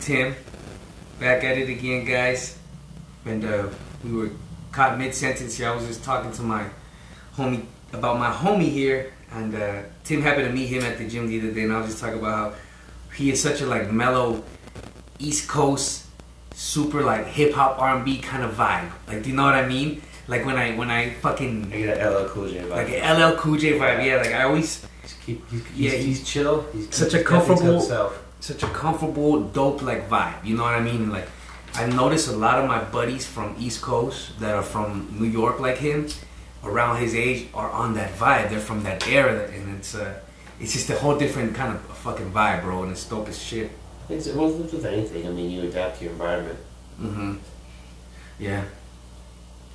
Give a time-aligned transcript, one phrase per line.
[0.00, 0.34] Tim,
[1.18, 2.58] back at it again, guys.
[3.24, 3.68] And uh,
[4.04, 4.30] we were
[4.72, 5.70] caught mid sentence here.
[5.70, 6.66] I was just talking to my
[7.34, 7.64] homie
[7.94, 11.38] about my homie here, and uh, Tim happened to meet him at the gym the
[11.40, 12.58] other day, and I was just talking about how
[13.14, 14.44] he is such a like mellow
[15.18, 16.04] East Coast,
[16.54, 18.90] super like hip hop R and B kind of vibe.
[19.08, 20.02] Like, do you know what I mean?
[20.28, 22.68] Like when I when I fucking I get that LL Cool J vibe.
[22.70, 24.04] like an LL Cool J vibe.
[24.04, 26.66] Yeah, like I always He's, keep, he's, he's, Yeah, he's, chill.
[26.74, 28.26] He's such a he's comfortable- himself.
[28.40, 30.44] Such a comfortable, dope like vibe.
[30.44, 31.10] You know what I mean?
[31.10, 31.28] Like
[31.74, 35.60] I've noticed a lot of my buddies from East Coast that are from New York
[35.60, 36.08] like him,
[36.64, 38.50] around his age, are on that vibe.
[38.50, 40.18] They're from that era, and it's uh,
[40.58, 42.82] it's just a whole different kind of fucking vibe, bro.
[42.82, 43.70] And it's dope as shit.
[44.08, 45.26] It's, it wasn't with anything.
[45.26, 46.58] I mean, you adapt to your environment.
[47.00, 47.34] Mm-hmm.
[48.40, 48.64] Yeah,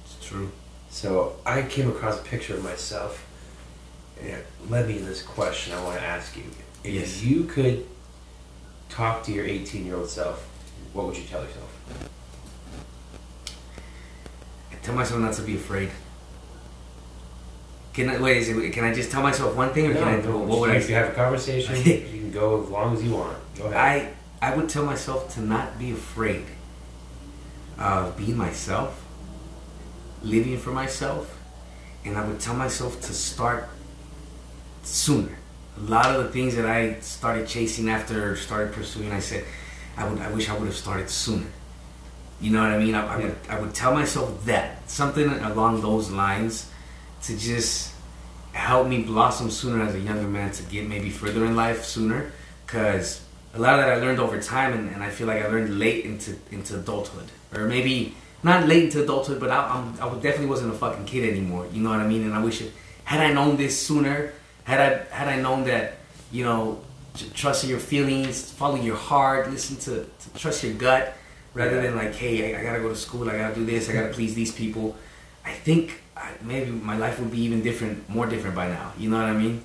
[0.04, 0.52] it's true.
[0.90, 3.26] So I came across a picture of myself,
[4.20, 6.44] and it led me to this question I want to ask you.
[6.84, 7.24] If Yes.
[7.24, 7.86] you could
[8.90, 10.48] talk to your 18 year old self,
[10.94, 12.10] what would you tell yourself?
[14.72, 15.90] I tell myself not to be afraid.
[17.94, 18.38] Can I wait?
[18.38, 20.22] Is it, can I just tell myself one thing, or can I?
[20.22, 20.76] no, what would I?
[20.76, 23.38] if you have a conversation, you can go as long as you want.
[23.58, 24.14] Go ahead.
[24.42, 26.46] I I would tell myself to not be afraid
[27.80, 29.06] of being myself,
[30.22, 31.38] living for myself,
[32.04, 33.70] and I would tell myself to start
[34.84, 35.38] sooner.
[35.78, 39.44] A lot of the things that I started chasing after, started pursuing, I said,
[39.98, 41.48] I would, I wish I would have started sooner.
[42.40, 42.96] You know what I mean?
[42.96, 46.70] I, I would, I would tell myself that something along those lines
[47.24, 47.94] to just
[48.54, 52.32] help me blossom sooner as a younger man to get maybe further in life sooner.
[52.68, 53.22] Cause
[53.54, 55.80] a lot of that I learned over time, and, and I feel like I learned
[55.80, 60.48] late into into adulthood, or maybe not late into adulthood, but I, I'm, I definitely
[60.48, 61.68] wasn't a fucking kid anymore.
[61.72, 62.24] You know what I mean?
[62.24, 62.74] And I wish it,
[63.06, 64.34] had I known this sooner,
[64.66, 64.80] had
[65.12, 65.94] I had I known that
[66.32, 66.82] you know
[67.16, 71.14] tr- trust your feelings, follow your heart, listen to, to trust your gut,
[71.54, 73.94] rather than like, hey, I, I gotta go to school, I gotta do this, I
[73.94, 74.96] gotta please these people.
[75.46, 78.94] I think I, maybe my life would be even different, more different by now.
[78.98, 79.62] You know what I mean?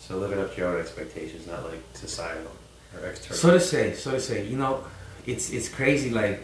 [0.00, 2.50] so living up to your own expectations, not like societal
[2.94, 3.36] or external.
[3.36, 4.84] So to say, so to say, you know,
[5.26, 6.08] it's it's crazy.
[6.10, 6.40] Like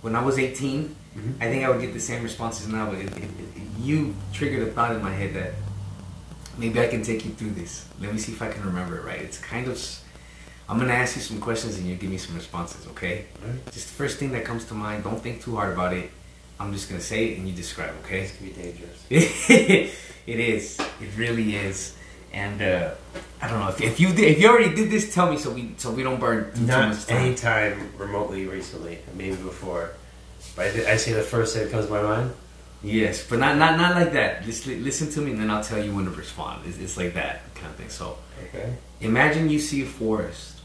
[0.00, 1.34] when I was 18, Mhm.
[1.40, 2.86] I think I would get the same responses now.
[2.90, 5.52] But it, it, it, you triggered a thought in my head that
[6.58, 7.86] maybe I can take you through this.
[8.00, 9.20] Let me see if I can remember it right.
[9.20, 9.80] It's kind of.
[10.68, 13.24] I'm gonna ask you some questions and you give me some responses, okay?
[13.42, 13.72] Alright.
[13.72, 15.04] Just the first thing that comes to mind.
[15.04, 16.10] Don't think too hard about it.
[16.60, 18.20] I'm just gonna say it and you describe, okay?
[18.22, 19.06] This can be dangerous.
[19.10, 20.78] it is.
[20.78, 21.94] It really is.
[22.34, 22.90] And uh,
[23.40, 25.50] I don't know if, if you did, if you already did this, tell me so
[25.50, 27.16] we so we don't burn too, too much Not time.
[27.16, 29.94] any time remotely recently, maybe before.
[30.54, 32.32] But I, I say the first thing that comes to my mind.
[32.82, 34.44] Yes, but not not not like that.
[34.44, 36.62] Just li- listen to me, and then I'll tell you when to respond.
[36.66, 37.88] It's, it's like that kind of thing.
[37.88, 38.18] So
[38.48, 38.72] Okay.
[39.00, 40.60] imagine you see a forest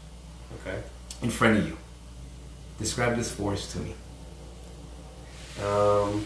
[0.60, 0.80] Okay.
[1.22, 1.76] in front of you.
[2.78, 3.94] Describe this forest to me.
[5.64, 6.24] Um,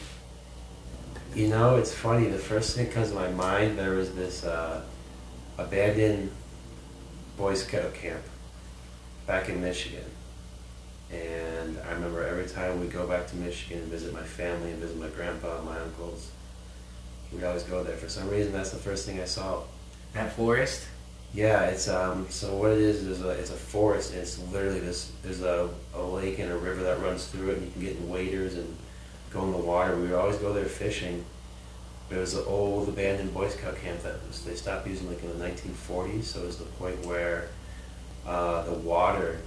[1.35, 2.29] you know, it's funny.
[2.29, 4.83] The first thing that comes to my mind, there was this uh,
[5.59, 6.31] abandoned
[7.37, 8.23] Boy Scout camp
[9.27, 10.05] back in Michigan.
[11.11, 14.79] And I remember every time we go back to Michigan and visit my family and
[14.79, 16.31] visit my grandpa and my uncles,
[17.33, 17.97] we'd always go there.
[17.97, 19.63] For some reason, that's the first thing I saw.
[20.13, 20.87] That forest.
[21.35, 22.27] Yeah, it's um.
[22.31, 24.13] So what it is is a it's a forest.
[24.13, 25.13] And it's literally this.
[25.23, 27.97] There's a, a lake and a river that runs through it, and you can get
[27.97, 28.77] in waders and
[29.33, 29.97] go in the water.
[29.97, 31.25] We would always go there fishing.
[32.09, 35.23] But it was an old abandoned Boy Scout camp that was, they stopped using like
[35.23, 36.25] in the 1940s.
[36.25, 37.51] So it was the point where
[38.27, 39.41] uh, the water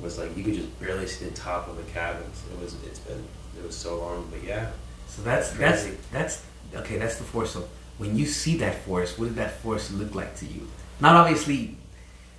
[0.00, 2.42] was like you could just barely see the top of the cabins.
[2.52, 3.22] It was it's been
[3.58, 4.70] it was so long, but yeah.
[5.08, 6.42] So that's that's that's
[6.74, 6.98] okay.
[6.98, 7.54] That's the forest.
[7.54, 10.68] So when you see that forest, what did that forest look like to you?
[11.00, 11.76] Not obviously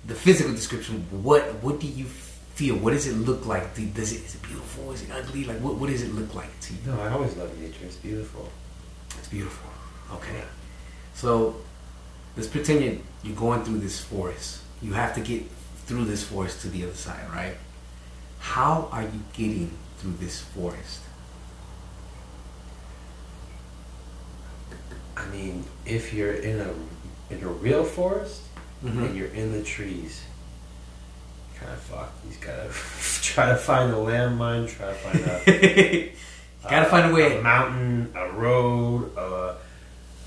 [0.06, 1.06] the physical description.
[1.10, 2.76] What what do you feel?
[2.76, 3.74] What does it look like?
[3.74, 4.92] Does it is it beautiful?
[4.92, 5.44] Is it ugly?
[5.44, 6.78] Like what what does it look like to you?
[6.86, 7.84] No, I always love nature.
[7.84, 8.48] It's beautiful.
[9.18, 9.70] It's beautiful.
[10.14, 10.42] Okay.
[11.14, 11.56] So
[12.36, 14.62] let's pretend you're, you're going through this forest.
[14.80, 15.44] You have to get
[15.90, 17.56] through this forest to the other side, right?
[18.38, 21.00] How are you getting through this forest?
[25.16, 26.70] I mean, if you're in a
[27.34, 28.42] in a real forest
[28.84, 29.06] Mhm.
[29.06, 30.22] and you're in the trees,
[31.58, 32.24] kind of fucked.
[32.24, 32.68] He's gotta
[33.22, 36.12] try to find a landmine, try to find a
[36.70, 37.38] Gotta find a way.
[37.38, 39.56] a mountain, a road, a,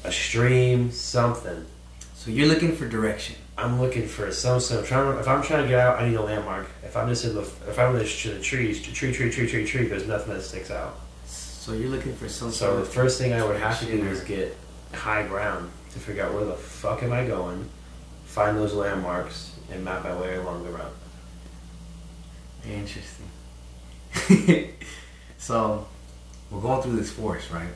[0.04, 1.66] a stream, something.
[2.24, 3.36] So you're looking for direction.
[3.58, 5.20] I'm looking for some sort of trying.
[5.20, 6.70] If I'm trying to get out, I need a landmark.
[6.82, 9.88] If I'm just in the if I'm in the, trees, tree, tree, tree, tree, tree,
[9.88, 10.98] there's nothing that sticks out.
[11.26, 14.08] So you're looking for some sort So the first thing I would have to do
[14.08, 14.56] is get
[14.94, 17.70] high ground to figure out where the fuck am I going,
[18.24, 20.96] find those landmarks, and map my way along the route.
[22.66, 23.28] interesting.
[25.38, 25.86] so,
[26.50, 27.74] we're going through this forest, right?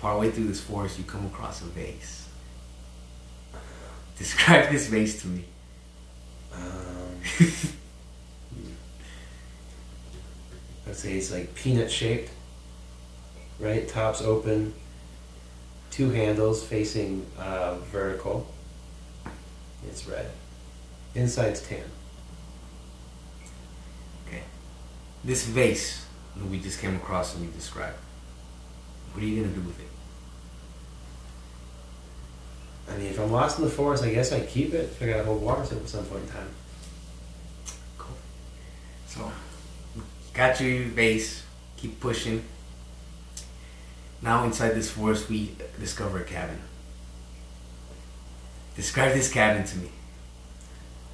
[0.00, 2.22] Partway through this forest, you come across a vase.
[4.18, 5.44] Describe this vase to me.
[6.54, 6.60] Um,
[10.86, 12.30] I'd say it's like peanut shaped,
[13.58, 13.88] right?
[13.88, 14.74] Top's open,
[15.90, 18.46] two handles facing uh, vertical.
[19.86, 20.30] It's red.
[21.14, 21.84] Inside's tan.
[24.26, 24.42] Okay.
[25.24, 26.04] This vase
[26.36, 27.98] that we just came across and you described.
[29.12, 29.91] What are you gonna do with it?
[32.92, 35.24] I mean, if I'm lost in the forest, I guess I keep it I gotta
[35.24, 36.48] hold water at some point in time.
[37.96, 38.16] Cool.
[39.06, 39.32] So,
[40.34, 41.44] got your base.
[41.76, 42.44] Keep pushing.
[44.20, 46.58] Now inside this forest, we discover a cabin.
[48.76, 49.90] Describe this cabin to me.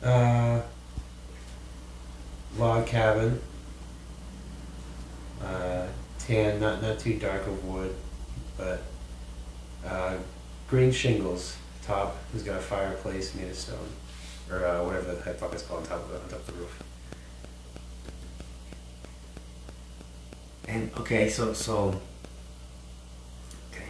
[0.02, 0.60] Uh,
[2.58, 3.40] log cabin.
[5.42, 5.86] Uh,
[6.18, 7.94] tan, not not too dark of wood,
[8.56, 8.82] but
[9.86, 10.16] uh,
[10.68, 11.56] green shingles.
[11.88, 13.78] Top has got a fireplace made of stone,
[14.50, 16.46] or uh, whatever the heck fuck it's called on top of the, on top of
[16.48, 16.82] the roof.
[20.66, 21.98] And okay, so so.
[23.72, 23.88] Okay,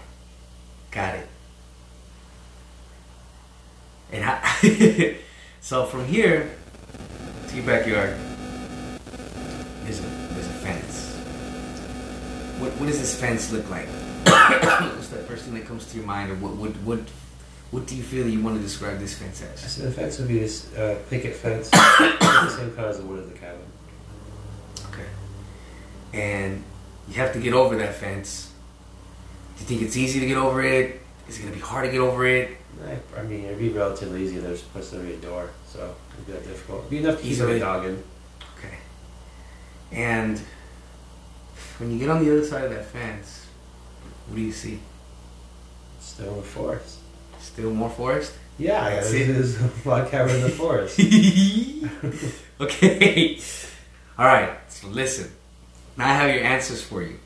[0.92, 1.26] got it.
[4.12, 4.60] And how,
[5.60, 6.52] so from here
[7.48, 8.16] to your backyard,
[9.82, 10.02] there's a
[10.34, 11.16] there's a fence.
[12.60, 13.88] What what does this fence look like?
[14.22, 17.00] What's that first thing that comes to your mind, or what what what
[17.70, 19.72] what do you feel you want to describe this fence as?
[19.72, 23.20] So the fence would be this uh, picket fence, the same color as the wood
[23.20, 23.60] of the cabin.
[24.90, 25.04] Okay.
[26.14, 26.64] And
[27.08, 28.52] you have to get over that fence.
[29.56, 31.02] Do you think it's easy to get over it?
[31.28, 32.56] Is it gonna be hard to get over it?
[32.86, 34.38] I, I mean, it'd be relatively easy.
[34.38, 36.80] There's supposed to be a door, so it'd be that difficult.
[36.80, 38.02] It'd be enough to keep a dog in.
[38.56, 38.78] Okay.
[39.92, 40.40] And
[41.78, 43.46] when you get on the other side of that fence,
[44.26, 44.78] what do you see?
[46.00, 46.97] Still in the forest.
[47.52, 48.32] Still more forest?
[48.58, 49.30] Yeah, That's this it.
[49.30, 50.98] is a log cabin in the forest.
[52.60, 53.40] okay.
[54.18, 54.50] All right.
[54.68, 55.30] So listen.
[55.96, 57.18] Now I have your answers for you.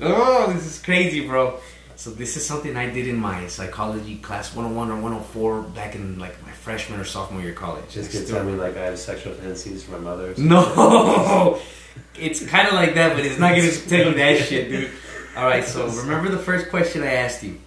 [0.00, 1.58] Oh, this is crazy, bro.
[1.96, 6.18] So this is something I did in my psychology class 101 or 104 back in
[6.18, 7.88] like my freshman or sophomore year of college.
[7.90, 10.34] Just could tell me like I have sexual tendencies for my mother.
[10.36, 11.58] No,
[12.14, 14.90] it's kind of like that, but it's not gonna tell you that shit, dude.
[15.36, 17.58] All right, so remember the first question I asked you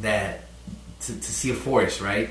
[0.00, 0.47] that
[1.08, 2.30] to, to see a forest, right?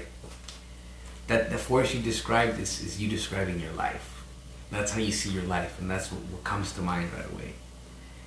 [1.27, 4.23] That the forest you described is, is you describing your life.
[4.71, 7.53] That's how you see your life, and that's what, what comes to mind right away.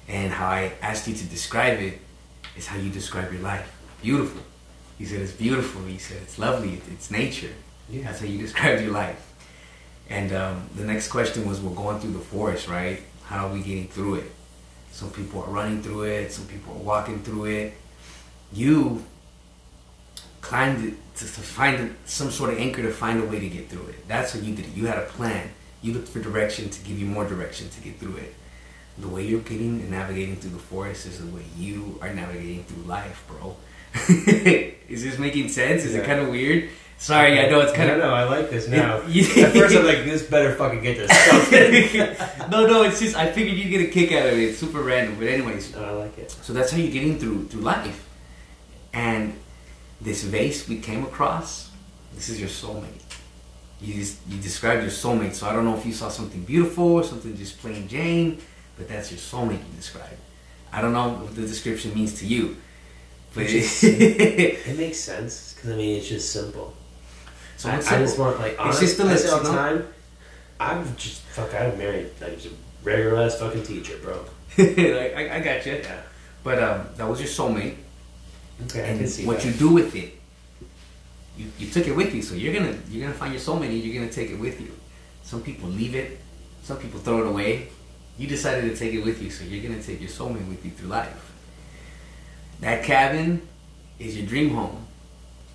[0.08, 1.99] And how I asked you to describe it
[2.56, 3.70] is how you describe your life.
[4.02, 4.43] Beautiful.
[4.99, 5.87] You said it's beautiful.
[5.88, 6.75] You said it's lovely.
[6.75, 7.55] It, it's nature.
[7.88, 8.05] Yeah.
[8.05, 9.26] That's how you described your life.
[10.08, 13.00] And um, the next question was, we're going through the forest, right?
[13.25, 14.32] How are we getting through it?
[14.91, 16.32] Some people are running through it.
[16.32, 17.75] Some people are walking through it.
[18.53, 19.05] You
[20.41, 23.69] climbed it to, to find some sort of anchor to find a way to get
[23.69, 24.09] through it.
[24.09, 24.67] That's what you did.
[24.75, 25.51] You had a plan.
[25.83, 28.35] You looked for direction to give you more direction to get through it.
[28.99, 32.65] The way you're getting and navigating through the forest is the way you are navigating
[32.65, 33.57] through life, bro.
[34.89, 35.85] is this making sense?
[35.85, 36.69] Is it kind of weird?
[37.01, 38.97] Sorry, I know it's kind no, of no, I like this now.
[38.99, 43.56] At first, I'm like, this better fucking get this no, no, it's just I figured
[43.56, 44.51] you'd get a kick out of it.
[44.51, 46.31] It's super random, but anyways, no, I like it.
[46.31, 48.06] so that's how you're getting through through life.
[48.93, 49.32] And
[50.01, 51.71] this vase we came across,
[52.15, 53.03] this is your soulmate.
[53.81, 56.85] You just, you described your soulmate, so I don't know if you saw something beautiful
[56.85, 58.39] or something just plain Jane,
[58.77, 60.17] but that's your soulmate you described.
[60.73, 62.57] I don't know what the description means to you,
[63.35, 66.75] but It's it, makes sense because I mean it's just simple.
[67.57, 68.33] so I, it's I just simple.
[68.33, 69.87] want like It's honest, just the all the time.
[70.59, 71.55] I'm just fuck.
[71.55, 72.11] I'm married.
[72.23, 72.51] I'm just a
[72.83, 74.25] regular ass fucking teacher, bro.
[74.59, 75.81] I, I, I got you.
[75.83, 76.03] Yeah.
[76.45, 77.77] But um, that was your soulmate.
[78.64, 79.46] Okay, I can see what that.
[79.46, 80.20] you do with it
[81.40, 83.82] you, you took it with you so you're gonna you're gonna find your soulmate and
[83.82, 84.70] you're gonna take it with you.
[85.22, 86.19] Some people leave it
[86.62, 87.69] some people throw it away.
[88.19, 90.70] You decided to take it with you so you're gonna take your soulmate with you
[90.72, 91.32] through life.
[92.60, 93.46] That cabin
[93.98, 94.86] is your dream home.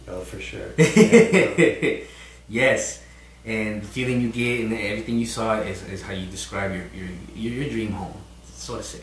[0.08, 0.70] Oh, for sure.
[0.78, 2.04] Yeah,
[2.48, 3.04] yes
[3.44, 6.86] and the feeling you get and everything you saw is, is how you describe your,
[6.94, 8.14] your, your, your dream home
[8.54, 9.02] so to say.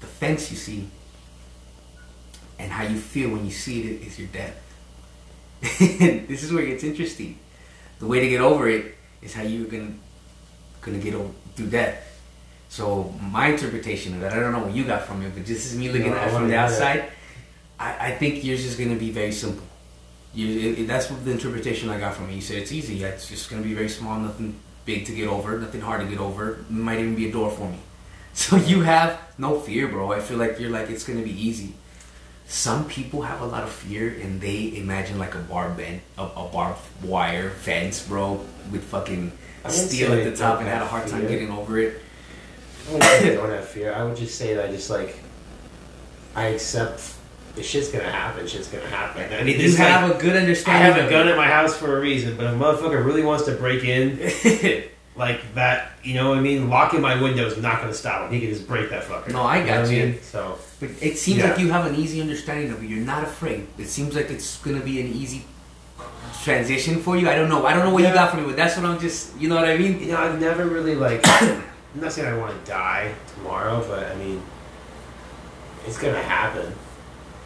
[0.00, 0.88] The fence you see
[2.60, 4.56] and how you feel when you see it is your death
[5.60, 7.38] this is where it gets interesting
[7.98, 9.92] the way to get over it is how you're gonna
[10.80, 11.96] gonna get over, through death
[12.68, 15.66] so my interpretation of that i don't know what you got from it but this
[15.66, 17.04] is me looking No, at it from the outside
[17.78, 19.64] I, I think yours is gonna be very simple
[20.32, 22.34] you, it, it- that's what the interpretation I got from it.
[22.34, 22.94] You said it's easy.
[22.94, 26.06] Yeah, it's just gonna be very small, nothing big to get over, nothing hard to
[26.06, 26.64] get over.
[26.70, 27.78] Might even be a door for me.
[28.32, 30.12] So you have no fear, bro.
[30.12, 31.72] I feel like you're like it's gonna be easy.
[32.50, 36.48] Some people have a lot of fear and they imagine like a bend, a, a
[36.52, 39.30] barbed wire fence, bro, with fucking
[39.68, 42.00] steel at the top and had a hard time getting over it.
[42.88, 43.92] I wouldn't say I don't have fear.
[43.92, 45.16] I would just say that I just like
[46.34, 47.14] I accept
[47.56, 49.32] if shit's gonna happen, shit's gonna happen.
[49.32, 50.90] I mean, You have like, a good understanding.
[50.90, 53.22] I have a gun at my house for a reason, but if a motherfucker really
[53.22, 54.18] wants to break in
[55.16, 56.68] like that, you know what I mean?
[56.70, 58.32] Locking my window is not gonna stop him.
[58.32, 59.32] He can just break that fucker.
[59.32, 60.06] No, I You know got I you.
[60.06, 60.22] mean?
[60.22, 61.50] So But it seems Yeah.
[61.50, 62.88] like you have an easy understanding of it.
[62.88, 63.66] You're not afraid.
[63.78, 65.44] It seems like it's gonna be an easy
[66.42, 67.28] transition for you.
[67.28, 67.66] I don't know.
[67.66, 68.10] I don't know what Yeah.
[68.10, 69.36] you got for me, but that's what I'm just.
[69.38, 70.00] You know what I mean?
[70.00, 71.20] You know, I've never really like.
[71.42, 74.40] I'm not saying I want to die tomorrow, but I mean,
[75.86, 76.72] it's gonna happen.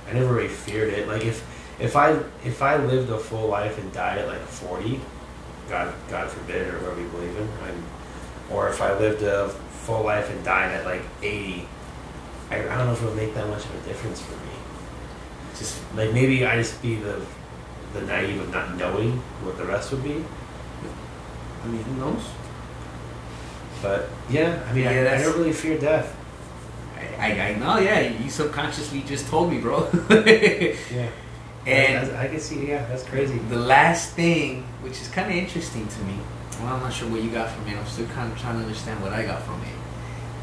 [0.08, 1.08] I never really feared it.
[1.08, 1.42] Like if
[1.80, 5.00] if I if I lived a full life and died at like 40,
[5.68, 7.82] God God forbid, or whatever you believe in, I'm,
[8.50, 11.66] or if I lived a full life and died at like 80,
[12.50, 14.52] I, I don't know if it would make that much of a difference for me.
[15.58, 17.20] Just like maybe I just be the
[17.92, 20.24] the naive of not knowing what the rest would be.
[21.62, 22.22] I mean, who knows?
[23.80, 26.14] But yeah, I mean, Yeah, I, I don't really fear death.
[26.98, 27.78] I, I, I know.
[27.78, 29.88] Yeah, you subconsciously just told me, bro.
[30.10, 31.08] Yeah,
[31.66, 32.68] and I, can see.
[32.68, 33.38] Yeah, that's crazy.
[33.38, 36.18] the last thing, which is kind of interesting to me.
[36.60, 37.76] Well, I'm not sure what you got from it.
[37.76, 39.76] I'm still kind of trying to understand what I got from it.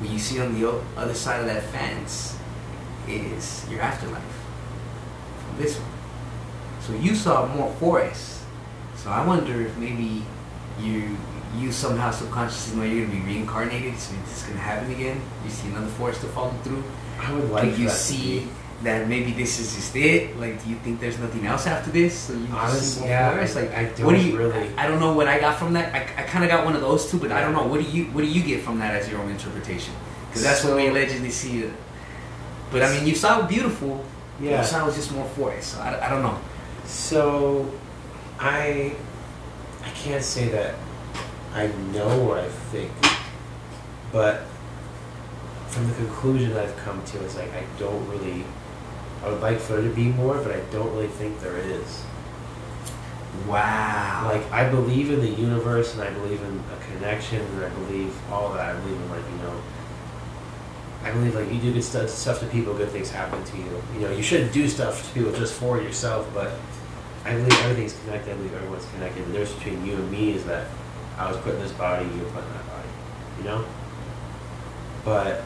[0.01, 2.38] What you see on the other side of that fence
[3.08, 4.24] is your afterlife
[5.46, 5.90] from this one.
[6.82, 8.44] So you saw more forest.
[8.96, 10.24] So I wonder if maybe
[10.80, 11.18] you
[11.58, 13.98] you somehow subconsciously know you're gonna be reincarnated.
[14.00, 15.22] So this is gonna happen again.
[15.44, 16.84] You see another forest to follow through.
[17.20, 18.48] I would like do you for that to see
[18.83, 20.38] that maybe this is just it?
[20.38, 22.17] Like, do you think there's nothing else after this?
[22.17, 23.47] So you Honestly, yeah?
[23.55, 24.38] Like, I don't what do you?
[24.38, 24.69] really.
[24.75, 25.93] I don't know what I got from that.
[25.93, 27.65] I, I kind of got one of those too, but I don't know.
[27.65, 29.93] What do you What do you get from that as your own interpretation?
[30.27, 31.73] Because that's what we allegedly see it.
[32.71, 34.03] But I mean, you saw it beautiful.
[34.39, 34.61] Yeah.
[34.61, 35.73] You saw it was just more forest.
[35.73, 36.39] So I, I don't know.
[36.85, 37.71] So,
[38.39, 38.95] I
[39.83, 40.75] I can't say that
[41.53, 42.91] I know what I think,
[44.11, 44.43] but
[45.67, 48.43] from the conclusion I've come to, is like I don't really.
[49.24, 52.04] I would like for there to be more, but I don't really think there is.
[53.48, 54.24] Wow.
[54.25, 58.16] Like I believe in the universe, and I believe in a connection, and I believe
[58.32, 58.75] all that.
[58.75, 59.62] I believe in like you know.
[61.04, 63.84] I believe like you do good stuff, stuff to people, good things happen to you.
[63.96, 66.54] You know, you shouldn't do stuff to people just for yourself, but
[67.25, 68.32] I believe everything's connected.
[68.32, 69.25] I believe everyone's connected.
[69.28, 70.68] The difference between you and me is that
[71.18, 72.90] I was put in this body, you were put in that body.
[73.40, 73.66] You know.
[75.04, 75.44] But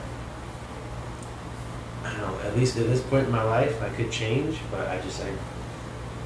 [2.18, 2.40] Don't know.
[2.48, 5.32] At least at this point in my life, I could change, but I just I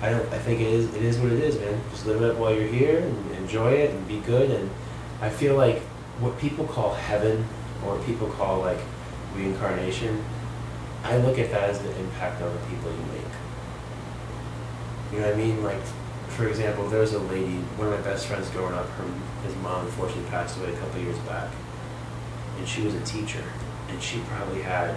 [0.02, 0.32] I don't.
[0.32, 0.94] I think it is.
[0.96, 1.82] It is what it is, man.
[1.92, 4.50] Just live it while you're here and enjoy it and be good.
[4.50, 4.70] And
[5.22, 5.82] I feel like
[6.20, 7.46] what people call heaven
[7.86, 8.80] or people call like
[9.36, 10.24] reincarnation,
[11.04, 13.34] I look at that as the impact on the people you make.
[15.12, 15.64] You know what I mean?
[15.64, 15.82] Like,
[16.30, 18.88] for example, there was a lady, one of my best friends growing up.
[18.90, 19.06] Her
[19.44, 21.52] his mom unfortunately passed away a couple years back,
[22.58, 23.44] and she was a teacher,
[23.90, 24.96] and she probably had,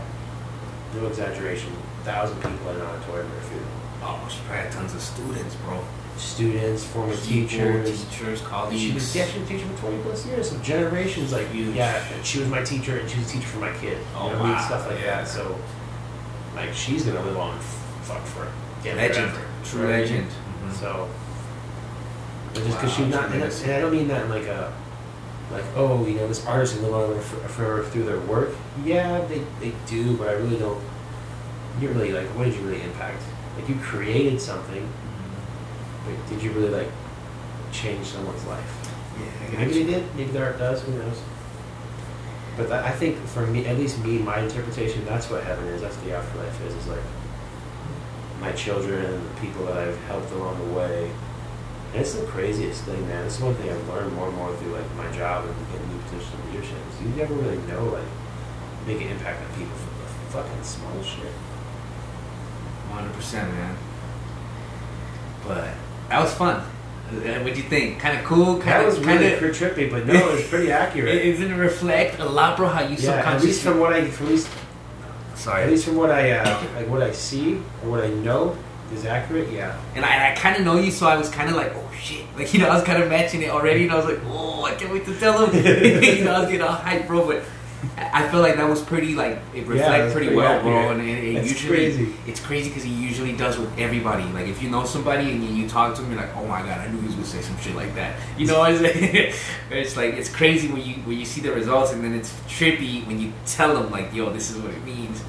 [0.95, 1.73] no exaggeration,
[2.05, 3.69] thousand people in an auditorium at her funeral
[4.05, 5.81] oh, she probably had tons of students, bro.
[6.17, 8.05] students, former People, teachers.
[8.05, 8.81] teachers, colleagues.
[8.81, 11.71] She was yeah, she was a teacher for twenty plus years, so generations like you.
[11.73, 13.99] Yeah, and she was my teacher, and she was a teacher for my kid.
[14.17, 14.53] Oh, you know what I mean?
[14.57, 15.07] wow, Stuff like yeah.
[15.23, 15.29] that.
[15.29, 15.57] So,
[16.57, 17.59] like, she's gonna live on,
[18.03, 18.51] fuck for
[18.85, 19.49] yeah, legend, forever.
[19.65, 20.11] true You know what I mean?
[20.11, 20.29] legend.
[20.67, 20.73] Mhm.
[20.81, 21.09] So,
[22.55, 24.73] but just because Wow, she's not, and, and I don't mean that in like a,
[25.53, 28.51] like oh, you know, this artist can live on for- forever through their work.
[28.85, 30.83] Yeah, they they do, but I really don't.
[31.81, 33.23] You really like, what did you really impact?
[33.57, 34.89] Like, you created something.
[36.05, 36.89] But did you really like
[37.73, 38.89] change someone's life?
[39.19, 39.87] Yeah, Maybe got they you.
[39.87, 40.17] did.
[40.17, 40.83] Maybe the art does.
[40.83, 41.21] Who knows?
[42.57, 45.81] But that, I think for me, at least me, my interpretation, that's what heaven is.
[45.81, 46.75] That's what the afterlife is.
[46.75, 47.01] Is like
[48.41, 51.11] my children and the people that I've helped along the way.
[51.93, 53.27] And it's the craziest thing, man.
[53.27, 56.03] It's one thing I've learned more and more through like my job and getting new
[56.05, 56.79] positions of leadership.
[56.95, 58.05] Is you never really know like
[58.87, 59.91] make an impact on people for
[60.37, 61.33] the fucking small shit.
[62.91, 63.77] Hundred percent, man.
[65.47, 65.69] But
[66.09, 66.57] that was fun.
[66.57, 67.99] Uh, What'd you think?
[68.01, 68.55] Kind of cool.
[68.57, 69.41] Kind That was really of.
[69.41, 71.15] trippy, but no, it's pretty accurate.
[71.17, 72.69] Isn't it reflect a lot, bro?
[72.69, 74.49] How you yeah, at least from what I, from at least
[75.35, 75.65] Sorry.
[75.65, 78.57] At least from what I uh, like what I see or what I know
[78.93, 79.51] is accurate.
[79.51, 79.79] Yeah.
[79.95, 82.25] And I, I kind of know you, so I was kind of like, oh shit.
[82.37, 84.65] Like, you know, I was kind of matching it already, and I was like, oh,
[84.65, 85.55] I can't wait to tell him.
[86.03, 87.27] you know, I was getting all hyped, bro.
[87.27, 87.43] But
[87.97, 90.91] I feel like that was pretty like it reflects that's pretty, pretty well, bro.
[90.91, 92.15] And it, usually crazy.
[92.27, 94.23] it's crazy because he usually does with everybody.
[94.25, 96.61] Like if you know somebody and you, you talk to him, you're like, oh my
[96.61, 98.17] god, I knew he was gonna say some shit like that.
[98.39, 99.35] You know what I'm saying?
[99.71, 103.05] it's like it's crazy when you when you see the results, and then it's trippy
[103.07, 105.23] when you tell them like, yo, this is what it means.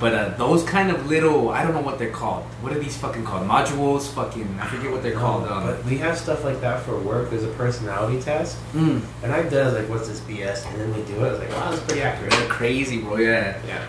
[0.00, 2.44] But uh, those kind of little, I don't know what they're called.
[2.62, 3.48] What are these fucking called?
[3.48, 4.08] Modules?
[4.14, 5.48] Fucking, I forget what they're called.
[5.48, 7.30] Um, but we have stuff like that for work.
[7.30, 10.66] There's a personality test, mm, and I've done like, what's this BS?
[10.70, 11.28] And then we do it.
[11.28, 12.32] I was like, wow, that's pretty accurate.
[12.32, 13.16] they're crazy, bro.
[13.16, 13.60] Yeah.
[13.66, 13.82] Yeah.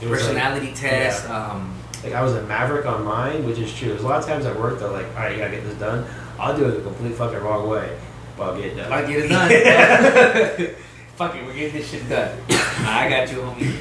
[0.00, 1.28] It was like- Personality test.
[1.28, 3.88] Um, Like I was a maverick on mine, which is true.
[3.88, 5.74] There's a lot of times at work they're like, all right, you gotta get this
[5.78, 6.06] done.
[6.38, 7.94] I'll do it the complete fucking wrong way,
[8.38, 8.90] but I'll get it done.
[8.92, 10.74] I'll get it done.
[11.16, 12.38] Fuck it, we're getting this shit done.
[12.86, 13.80] I got you, homie.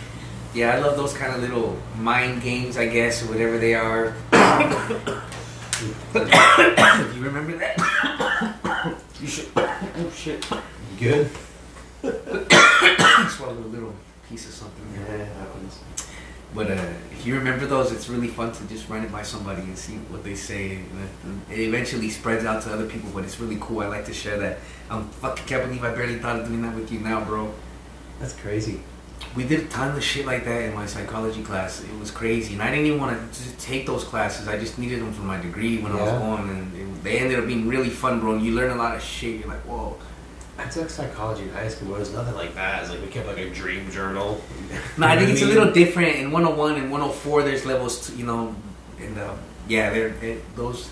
[0.53, 4.15] Yeah, I love those kind of little mind games, I guess, or whatever they are.
[7.13, 8.95] you remember that?
[9.21, 9.47] you should.
[9.55, 10.45] Oh shit!
[10.99, 11.29] Good.
[13.29, 13.93] Swallowed a little
[14.27, 14.85] piece of something.
[14.95, 15.79] Yeah, it happens.
[16.55, 19.61] But uh, if you remember those, it's really fun to just run it by somebody
[19.61, 20.77] and see what they say.
[20.77, 23.81] And It eventually spreads out to other people, but it's really cool.
[23.81, 24.57] I like to share that.
[24.89, 27.53] I am fucking can't believe I barely thought of doing that with you now, bro.
[28.19, 28.81] That's crazy.
[29.35, 31.83] We did a ton of shit like that in my psychology class.
[31.83, 34.47] It was crazy, and I didn't even want to take those classes.
[34.47, 36.19] I just needed them for my degree when I was Yeah.
[36.19, 38.33] going, and it, they ended up being really fun, bro.
[38.33, 39.39] And you learn a lot of shit.
[39.39, 39.97] You're like, whoa.
[40.57, 41.95] I took psychology in high school.
[41.95, 42.81] It was nothing like that.
[42.81, 44.41] It's like we kept like a dream journal.
[44.97, 45.55] No, I think it's a mean?
[45.55, 46.15] little different.
[46.17, 48.53] In 101 and 104, there's levels, to, you know,
[48.99, 49.35] and uh,
[49.69, 50.89] yeah, they're, they those.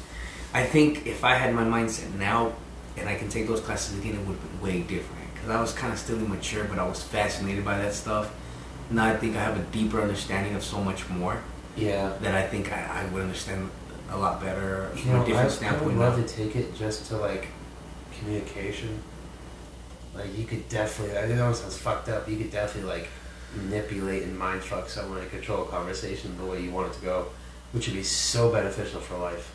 [0.54, 2.54] I think if I had my mindset now
[2.96, 5.27] and I can take those classes again, it would be way different.
[5.38, 8.34] Because I was kind of still immature, but I was fascinated by that stuff.
[8.90, 11.42] Now I think I have a deeper understanding of so much more
[11.76, 12.14] Yeah.
[12.22, 13.70] that I think I, I would understand
[14.10, 15.98] a lot better You from know, a I, different I would standpoint.
[16.00, 16.26] love now.
[16.26, 17.48] to take it just to like
[18.20, 19.02] communication.
[20.16, 21.18] Like you could definitely.
[21.18, 22.28] I know it sounds fucked up.
[22.28, 23.08] You could definitely like
[23.56, 27.06] manipulate and mind fuck someone and control a conversation the way you want it to
[27.06, 27.28] go,
[27.72, 29.54] which would be so beneficial for life,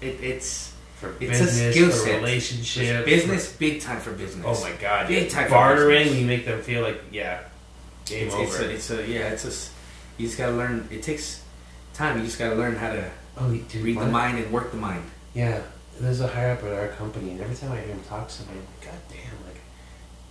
[0.00, 0.73] It, it's
[1.04, 2.16] for It's a business, skill for set.
[2.16, 4.44] relationship, business, big time for business.
[4.46, 5.08] Oh my god!
[5.08, 5.28] Big yeah.
[5.28, 6.14] time for bartering.
[6.16, 7.42] You make them feel like yeah,
[8.06, 8.44] game it's, over.
[8.44, 9.28] It's a, it's a yeah.
[9.28, 9.48] It's a.
[9.48, 9.72] s-
[10.18, 10.88] You just gotta learn.
[10.90, 11.42] It takes
[11.92, 12.18] time.
[12.18, 14.10] You just gotta learn how to oh, you- dude, read the what?
[14.10, 15.04] mind and work the mind.
[15.34, 15.60] Yeah,
[16.00, 18.34] there's a higher up at our company, and every time I hear him talk to
[18.34, 19.60] somebody, like, God damn, like,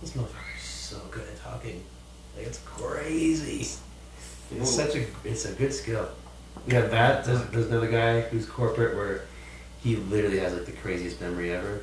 [0.00, 1.84] this motherfucker's so good at talking.
[2.36, 3.66] Like, it's crazy.
[4.56, 6.08] It's such a, it's a good skill.
[6.66, 9.22] Yeah, that, there's, there's another guy who's corporate where
[9.84, 11.82] he literally has, like, the craziest memory ever.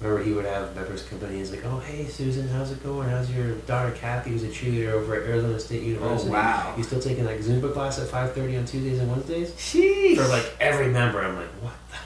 [0.00, 3.08] Remember, he would have members come in, he's like, oh, hey, Susan, how's it going?
[3.08, 6.30] How's your daughter Kathy, who's a cheerleader over at Arizona State oh, University?
[6.30, 6.74] Oh, wow.
[6.76, 9.52] You still taking, like, Zumba class at 5.30 on Tuesdays and Wednesdays?
[9.52, 10.16] Sheesh.
[10.16, 11.98] For, like, every member, I'm like, what the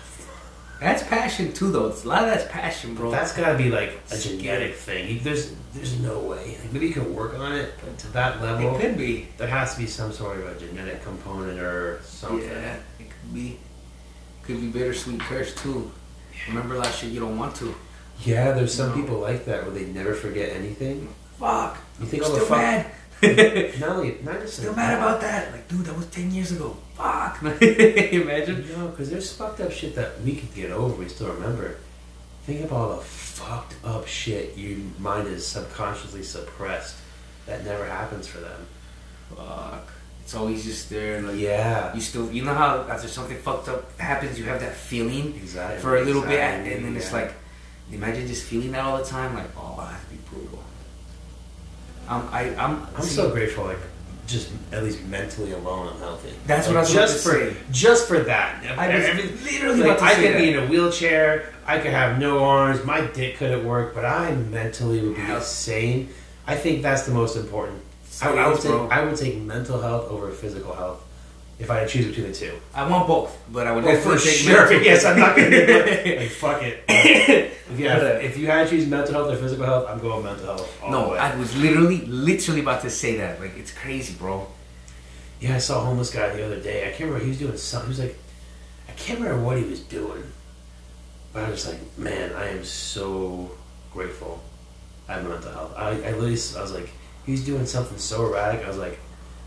[0.82, 1.88] That's passion too, though.
[1.88, 3.10] It's a lot of that's passion, bro.
[3.10, 5.20] That's got to be like a genetic thing.
[5.22, 6.58] There's there's no way.
[6.60, 9.28] Like, maybe you can work on it, but to that level, it could be.
[9.38, 12.48] there has to be some sort of a genetic component or something.
[12.48, 13.58] Yeah, it could be.
[14.42, 15.90] Could be bittersweet curse too.
[16.48, 17.12] Remember last year?
[17.12, 17.74] You don't want to.
[18.24, 18.94] Yeah, there's some No.
[18.96, 21.08] people like that where they never forget anything.
[21.38, 21.78] Fuck.
[22.00, 22.86] You think I'm all the still fuck- mad.
[23.80, 24.98] Not only not just still mad that.
[24.98, 25.52] about that.
[25.52, 26.76] Like, dude, that was ten years ago.
[26.96, 27.40] Fuck.
[27.62, 28.68] Imagine.
[28.76, 30.94] No, because there's fucked up shit that we could get over.
[30.94, 31.76] We still remember.
[32.46, 36.96] Think of all the fucked up shit your mind is subconsciously suppressed.
[37.46, 38.66] That never happens for them.
[39.36, 39.88] Fuck.
[40.22, 41.20] It's always just there.
[41.22, 41.94] Like, Yeah.
[41.94, 45.80] You still, you know how after something fucked up happens, you have that feeling Exactly.
[45.80, 47.34] for a little bit, and then it's like,
[47.90, 49.34] imagine just feeling that all the time.
[49.34, 50.62] Like, oh, that'd be brutal.
[52.08, 53.78] I'm, I, I'm, I'm see, so grateful, like,
[54.26, 56.32] just at least mentally alone, I'm healthy.
[56.46, 57.56] That's what I was just for say.
[57.72, 58.62] just for that.
[58.78, 60.38] I was Every- literally like, about to I could that.
[60.38, 61.52] be in a wheelchair.
[61.66, 62.84] I could have no arms.
[62.84, 65.44] My dick couldn't work, but I mentally would be Health.
[65.44, 66.08] sane.
[66.46, 67.80] I think that's the most important.
[68.20, 68.72] I, I would take.
[68.72, 71.02] I would take mental health over physical health
[71.58, 72.52] if I had to choose between the two.
[72.74, 74.60] I want both, but I would Oh, definitely for take sure.
[74.68, 74.82] mental.
[74.90, 76.84] Yes, I'm not gonna be like fuck it.
[76.88, 80.24] if you uh, if you had to choose mental health or physical health, I'm going
[80.24, 80.82] mental health.
[80.88, 81.14] No.
[81.14, 83.40] I was literally, literally about to say that.
[83.40, 84.46] Like, it's crazy, bro.
[85.40, 86.82] Yeah, I saw a homeless guy the other day.
[86.86, 87.24] I can't remember.
[87.24, 87.92] He was doing something.
[87.92, 88.18] He was like,
[88.88, 90.22] I can't remember what he was doing.
[91.32, 93.50] But I was like, man, I am so
[93.92, 94.40] grateful
[95.08, 95.72] I have mental health.
[95.76, 96.90] I, I literally, I was like,
[97.26, 98.64] he's doing something so erratic.
[98.64, 98.98] I was like,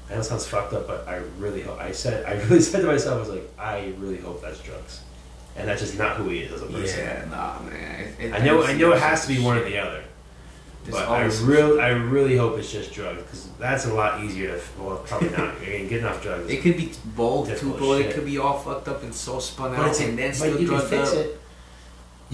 [0.10, 1.80] I know it sounds fucked up, but I really hope.
[1.80, 5.02] I said, I really said to myself, I was like, I really hope that's drugs,
[5.56, 7.00] and that's just not who he is as a person.
[7.00, 8.14] Yeah, nah, man.
[8.20, 10.04] It- I know, it- I know, it has to be one or the other.
[10.84, 14.56] There's But I really, I really hope it's just drugs because that's a lot easier
[14.56, 14.64] to.
[14.80, 15.58] Well, probably not.
[15.64, 16.48] Again, getting off drugs.
[16.48, 17.94] It could be both too, bro.
[17.94, 20.64] It could be all fucked up and so spun But, out, it's and then still
[20.64, 21.12] drugged up.
[21.16, 21.40] it.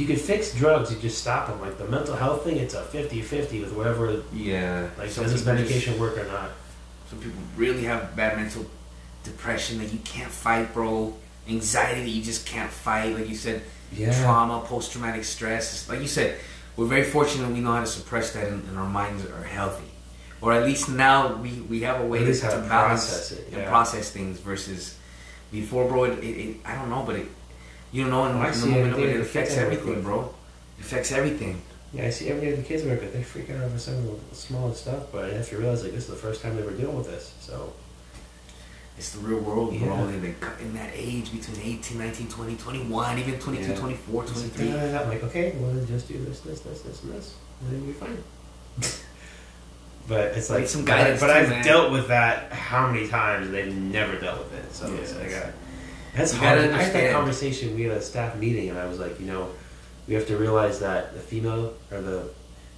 [0.02, 0.92] You could fix drugs.
[0.92, 1.62] You just stop them.
[1.62, 4.24] Like the mental health thing, it's a 50-50 with whatever.
[4.34, 4.90] Yeah.
[4.98, 6.50] Like Some does this medication work or not?
[7.08, 8.66] some people really have bad mental
[9.26, 11.14] depression that you can't fight, bro.
[11.48, 13.14] Anxiety that you just can't fight.
[13.18, 13.62] Like you said,
[13.92, 14.18] Yeah.
[14.24, 15.90] trauma, post traumatic stress.
[15.90, 16.40] Like you said,
[16.78, 19.92] we're very fortunate we know how to suppress that and, and our minds are healthy.
[20.40, 22.70] Or at least now we, we have a way to, to balance
[23.10, 24.98] process it, and process things versus
[25.52, 26.06] before, bro.
[26.06, 27.28] It, it, it I don't know, but it
[27.92, 29.74] you don't know in, Oh, in the see moment it, it affects kids I work
[29.74, 30.04] everything, with.
[30.04, 30.34] bro.
[30.80, 31.62] It affects everything.
[31.94, 33.14] Yeah, I see every day the kids work with.
[33.14, 35.92] They freak out over some of the smallest stuff, but I have to realize like
[35.94, 37.34] this is the first time they were dealing with this.
[37.42, 37.74] So
[38.98, 39.88] It's the real world, bro.
[39.98, 40.06] Yeah.
[40.12, 43.76] They, they cut in that age between 18, 19, 20, 21, even 22, Yeah.
[43.78, 44.98] 24, It's like, 23.
[44.98, 47.86] I'm like, okay, well then just do this, this, this, this, and this, and then
[47.86, 48.24] you're fine.
[50.08, 51.64] but it's like, some but I- guidance but too, I've man.
[51.66, 54.74] dealt with that how many times and they've never dealt with it.
[54.74, 55.20] So it's Yes.
[55.22, 55.52] like, uh,
[56.16, 56.60] that's You hard.
[56.60, 57.76] I had that conversation.
[57.76, 59.50] We had a staff meeting, and I was like, you know,
[60.08, 62.30] we have to realize that the female or the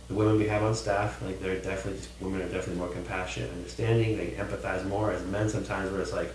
[0.10, 3.50] the women we have on staff, like they're definitely just women are definitely more compassionate,
[3.52, 4.18] understanding.
[4.18, 5.12] They empathize more.
[5.12, 6.32] As men, sometimes where it's like,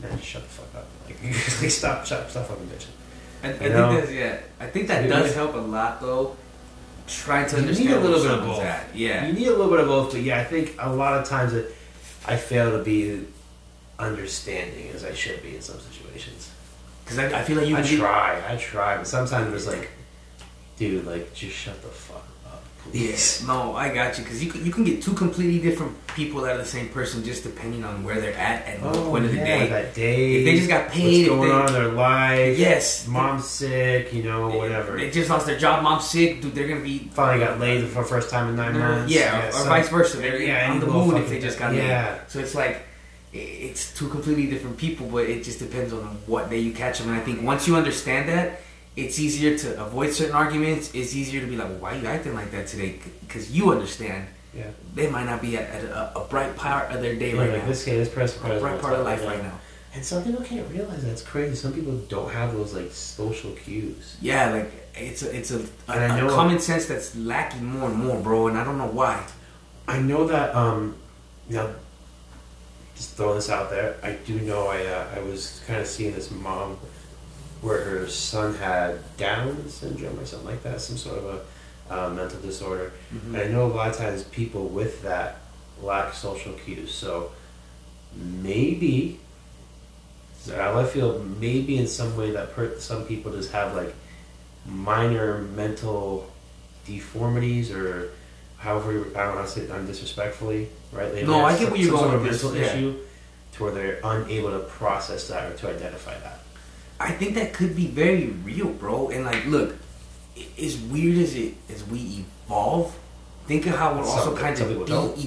[0.00, 0.86] man, shut the fuck up.
[1.08, 2.88] Like, like stop, stop, stop fucking bitching.
[3.44, 4.40] I, I think that's yeah.
[4.60, 6.36] I think that does need- help a lot though.
[7.08, 8.60] Trying to You need understand a little bit of both.
[8.62, 8.94] at.
[8.96, 9.26] Yeah.
[9.26, 11.52] You need a little bit of both, but yeah, I think a lot of times
[11.52, 11.74] it,
[12.26, 13.26] I fail to be
[14.02, 16.50] understanding as I should be in some situations.
[17.04, 19.66] Because I, I feel like you I can be- try, I try, but sometimes it's
[19.66, 19.90] like,
[20.76, 23.10] dude, like just shut the fuck up, please.
[23.10, 23.44] Yes.
[23.46, 24.24] No, I got you.
[24.24, 27.24] Because you can, you can get two completely different people out of the same person
[27.24, 29.68] just depending on where they're at at what oh, point of the Oh, yeah, day.
[29.68, 30.34] that day.
[30.36, 32.58] If they just got paid, what's going they- on in their life?
[32.58, 33.06] Yes.
[33.08, 34.96] mom's sick, you know, whatever.
[34.96, 35.82] They just lost their job.
[35.82, 36.40] Mom's sick.
[36.40, 39.12] Dude, they're gonna be Finally got laid for the first time in 9 months.
[39.12, 40.18] Yeah, or, some- vice versa.
[40.18, 42.10] They're yeah, on the moon if they just got Yeah.
[42.20, 42.30] laid.
[42.30, 42.82] So it's like
[43.32, 47.08] it's two completely different people, but it just depends on what day you catch them.
[47.10, 48.60] And I think once you understand that,
[48.94, 50.90] it's easier to avoid certain arguments.
[50.94, 53.70] It's easier to be like, well, "Why are you acting like that today?" Because you
[53.72, 54.64] understand Yeah.
[54.94, 57.50] they might not be at, at a, a bright part of their day Yeah, right
[57.52, 57.68] like now.
[57.68, 59.58] this guy, this person, a bright part of life right now.
[59.94, 61.54] And some people can't realize that's crazy.
[61.54, 64.16] Some people don't have those like social cues.
[64.20, 67.64] Yeah, like it's a, it's a, a, And I a know- common sense that's lacking
[67.64, 68.48] more and more, bro.
[68.48, 69.24] And I don't know why.
[69.88, 70.54] I know that.
[70.54, 70.96] Um,
[71.48, 71.70] now,
[73.02, 74.68] just throwing this out there, I do know.
[74.68, 76.78] I uh, I was kind of seeing this mom
[77.60, 81.40] where her son had Down syndrome or something like that, some sort of a
[81.92, 82.92] uh, mental disorder.
[83.12, 83.34] Mm-hmm.
[83.34, 85.38] And I know a lot of times people with that
[85.80, 86.94] lack social cues.
[86.94, 87.32] So
[88.14, 89.18] maybe,
[90.52, 93.94] I feel, maybe in some way that per- some people just have like
[94.64, 96.30] minor mental
[96.84, 98.10] deformities or
[98.62, 101.12] however I don't want to say it undisrespectfully, right?
[101.12, 102.66] They No, I get where you're going with this, mental yeah.
[102.72, 102.96] issue
[103.54, 106.38] to where they're unable to process that or to identify that.
[107.00, 109.08] I think that could be very real, bro.
[109.08, 109.74] And like, look,
[110.60, 112.96] as weird as it as we evolve,
[113.46, 115.18] think of how we're Some- also kind of people don't.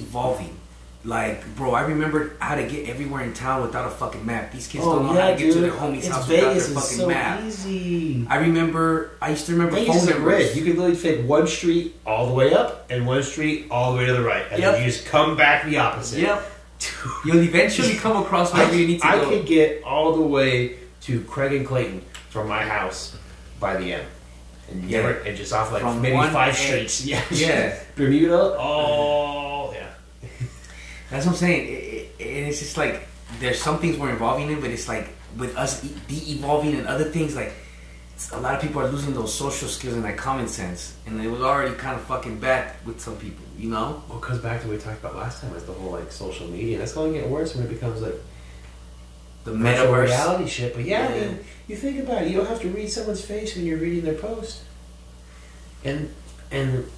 [1.06, 4.50] Like, bro, I remember how to get everywhere in town without a fucking map.
[4.50, 6.50] These kids Oh, don't know how to get to their homie's it's house Vegas without
[6.50, 7.42] their is fucking so map.
[7.44, 8.26] easy.
[8.28, 9.12] I remember.
[9.22, 10.56] I used to remember Vegas phone numbers.
[10.56, 13.98] You could literally take one street all the way up and one street all the
[13.98, 14.72] way to the right, and Yep.
[14.72, 16.18] then you just come back the opposite.
[16.22, 16.52] Yep.
[17.24, 19.28] You'll eventually come across wherever you need to I go.
[19.28, 23.16] I could get all the way to Craig and Clayton from my house
[23.60, 24.06] by the end.
[24.70, 25.02] And Yeah.
[25.02, 27.04] never, and just off like From maybe five streets.
[27.06, 27.22] Yeah.
[27.30, 27.78] Yeah.
[27.94, 28.56] Bermuda.
[28.58, 29.45] Oh, yeah.
[31.10, 31.68] That's what I'm saying.
[31.68, 33.06] It, it, and it's just like
[33.40, 37.36] there's some things we're evolving in, but it's like with us de-evolving and other things,
[37.36, 37.52] like
[38.32, 41.28] a lot of people are losing those social skills and that common sense, and it
[41.28, 44.02] was already kind of fucking bad with some people, you know.
[44.08, 46.10] Well, it comes back to what we talked about last time is the whole like
[46.10, 46.78] social media.
[46.78, 48.14] That's going to get worse when it becomes like
[49.44, 50.06] The metaverse.
[50.06, 50.74] reality shit.
[50.74, 51.38] But yeah, I mean,
[51.68, 52.30] you think about it.
[52.30, 54.62] You don't have to read someone's face when you're reading their post,
[55.84, 56.12] and
[56.50, 56.90] and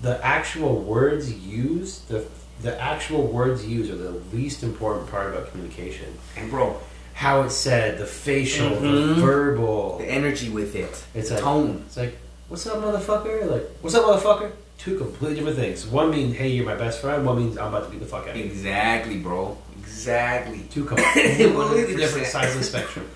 [0.00, 2.24] the actual words used, the
[2.62, 6.16] the actual words used are the least important part about communication.
[6.36, 6.76] And bro,
[7.14, 9.16] How it's said, the facial, Mhm.
[9.16, 9.98] the verbal.
[9.98, 11.82] the energy with it, It's the like tone.
[11.86, 12.16] It's like,
[12.48, 13.50] what's up, motherfucker?
[13.50, 14.50] Like, what's up, motherfucker?
[14.78, 15.86] Two completely different things.
[15.86, 17.24] One means, hey, you're my best friend.
[17.26, 18.44] One means, I'm about to beat the fuck out of you.
[18.44, 19.56] Exactly, bro.
[19.80, 20.60] Exactly.
[20.70, 23.06] Two completely different sides of the spectrum.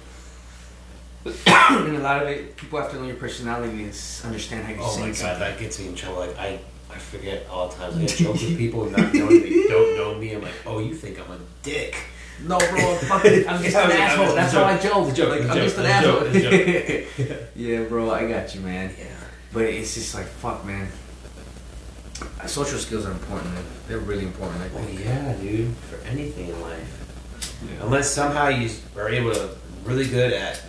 [1.47, 3.93] and a lot of it, people have to learn your personality and
[4.25, 6.19] understand how you're Oh my god, that gets me in trouble.
[6.21, 6.61] Like, I,
[6.97, 10.15] I forget all the times I get jokes with people not knowing they don't know
[10.15, 10.33] me.
[10.35, 11.95] I'm like, oh, you think I'm a dick.
[12.43, 14.35] No, bro, I'm fucking, I'm just an asshole.
[14.35, 15.15] That's how I joke.
[15.15, 16.21] Joke, Like, it's a I'm just an asshole.
[16.21, 18.95] joke, it's a yeah, bro, I got you, man.
[18.99, 19.07] Yeah.
[19.53, 20.89] But it's just like, fuck, man.
[22.41, 23.65] Uh, Social skills are important, man.
[23.89, 25.01] They're really important, I Well, think.
[25.05, 25.75] yeah, dude.
[25.91, 27.03] For anything in life.
[27.83, 29.51] Unless somehow you are able to
[29.85, 30.61] really good at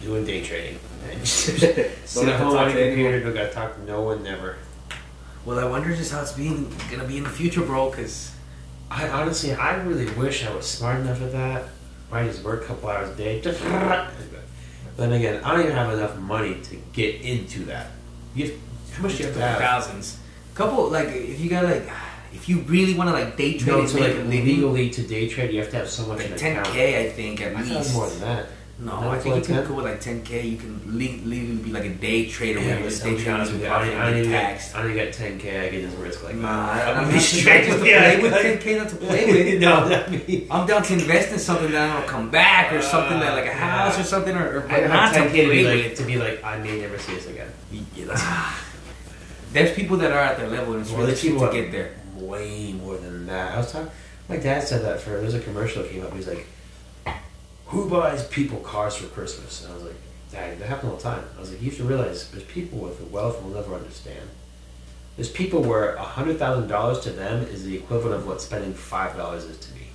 [0.00, 0.78] doing day trading.
[1.24, 1.62] Sit
[2.28, 4.56] at home on your computer, don't gotta talk to no one, never.
[5.44, 7.90] Well, I wonder just how it's being gonna be in the future, bro.
[7.90, 8.32] Cause
[8.90, 11.64] I honestly, I really wish I was smart enough at that.
[12.12, 13.40] I just work a couple hours a day.
[13.42, 14.10] But
[14.96, 17.86] then again, I don't even have enough money to get into that.
[18.34, 18.54] You have,
[18.92, 19.58] how much do you have to have?
[19.58, 20.18] thousands,
[20.54, 21.88] couple like if you got like
[22.32, 25.52] if you really want to like day trade No, to like legally to day trade,
[25.52, 27.78] you have to have so much like ten k, I think at I thought it
[27.78, 27.94] was least.
[27.94, 28.46] more than that.
[28.84, 30.50] No, I think you can go with like 10k.
[30.50, 33.22] You can legally be like a day trader Yeah, where but you just day be
[33.22, 34.74] trade honest and with you, I profit don't, and I don't be taxed.
[34.74, 35.60] I don't get 10k.
[35.60, 36.88] I get just risk like Nah, that.
[36.88, 39.60] I'm, I'm not just strict to yeah, play with 10k not to play with.
[39.60, 40.50] no, not.
[40.50, 43.52] I'm down to invest in something that will come back or something that like a
[43.52, 45.98] ah, house or something or, or I to 10k to be like with.
[45.98, 47.52] to be like I may never see this again.
[49.52, 51.94] There's people that are at their level and it's Well, really cheap to get there.
[52.16, 53.52] Way more than that.
[53.52, 53.92] I was talking.
[54.28, 56.12] My dad said that for there's a commercial that came up.
[56.14, 56.46] He's like,
[57.72, 59.96] "Who buys people cars for Christmas?" And I was like,
[60.30, 62.78] "Dad, that happens all the time." I was like, "You have to realize there's people
[62.78, 64.28] with the wealth will never understand.
[65.16, 68.72] There's people where a hundred thousand dollars to them is the equivalent of what spending
[68.72, 69.86] five dollars is to me.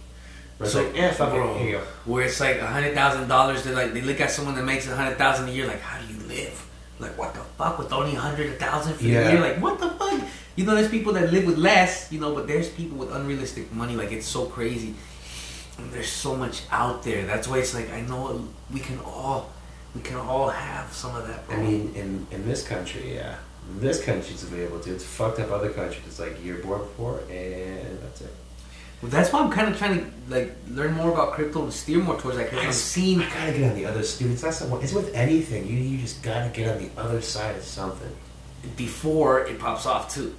[0.57, 1.83] Where So, like, eh, fuck bro, it, here you go.
[2.05, 4.87] Where it's like a hundred thousand dollars, they like they look at someone that makes
[4.87, 6.63] a hundred thousand a year, like how do you live?
[6.99, 9.23] Like what the fuck with only a hundred, for Yeah.
[9.23, 9.41] the year?
[9.41, 10.21] Like what the fuck?
[10.55, 13.71] You know, there's people that live with less, you know, but there's people with unrealistic
[13.71, 13.95] money.
[13.95, 14.95] Like it's so crazy.
[15.91, 17.25] There's so much out there.
[17.25, 19.49] That's why it's like I know we can all
[19.95, 21.47] we can all have some of that.
[21.47, 21.57] Bro.
[21.57, 23.35] I mean, in in this country, yeah,
[23.79, 24.93] this country it's available to.
[24.93, 26.03] It's fucked up other countries.
[26.07, 28.33] It's like you're born poor and that's it.
[29.01, 31.99] Well, that's why I'm kind of trying to like learn more about crypto and steer
[31.99, 33.21] more towards that I'm seeing.
[33.21, 34.33] I gotta get on the other student.
[34.33, 35.67] It's not so, It's with anything.
[35.67, 38.11] You you just gotta get on the other side of something.
[38.75, 40.35] before it pops off too.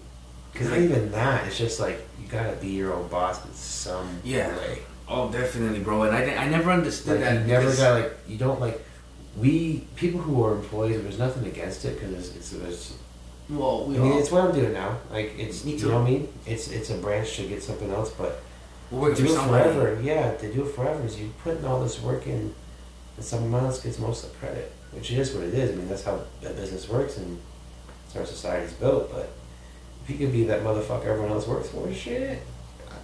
[0.52, 1.46] Because Because like, even that.
[1.46, 4.48] It's just like you gotta be your own boss in some Yeah.
[4.56, 4.82] way.
[5.08, 6.02] Oh, definitely, bro.
[6.02, 7.40] And I, I never understood Like that.
[7.42, 8.84] you never got like you don't like
[9.36, 11.00] we people who are employees.
[11.02, 12.94] There's nothing against it because it's, it's, it's
[13.48, 14.98] Well, we I mean all, it's what I'm doing now.
[15.10, 16.28] Like it's Me you know what I mean.
[16.46, 18.42] It's it's a branch to get something else, but
[18.90, 19.70] we're working do it somebody.
[19.72, 20.00] forever.
[20.02, 22.54] Yeah, to do it forever is you putting all this work in,
[23.16, 25.72] and someone else gets most of the credit, which is what it is.
[25.72, 27.38] I mean, that's how that business works and
[28.04, 29.12] that's how our society's built.
[29.12, 29.30] But
[30.02, 32.40] if you could be that motherfucker everyone else works for, shit,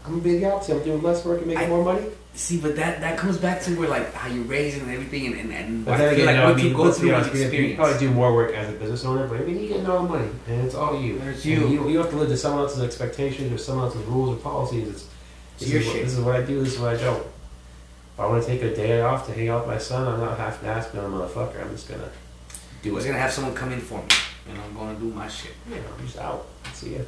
[0.04, 0.76] I'm gonna be the opposite.
[0.76, 2.06] I'm doing less work and making I- more money.
[2.36, 5.36] See, but that that comes back to where like how you're raised and everything, and
[5.36, 7.14] and, and But I then feel again, like no, what I you go through is
[7.14, 7.76] honest, you- You experience.
[7.76, 10.08] probably do more work as a business owner, but I mean, you get all the
[10.08, 11.18] money, and it's all you.
[11.24, 11.68] It's And you.
[11.68, 14.88] You, you have to live to someone else's expectations or someone else's rules or policies.
[14.88, 16.04] It's It's this your is what- shit.
[16.06, 16.60] This is what I do.
[16.64, 17.20] This is what I don't.
[17.22, 20.18] If I want to take a day off to hang out with my son, I'm
[20.20, 21.60] not half ass being a motherfucker.
[21.64, 22.02] I'm just gonna
[22.50, 23.08] I do was it.
[23.10, 24.08] gonna have someone come in for me,
[24.50, 25.52] and I'm gonna do my shit.
[25.70, 26.46] Yeah, I'm just out.
[26.72, 27.02] See ya.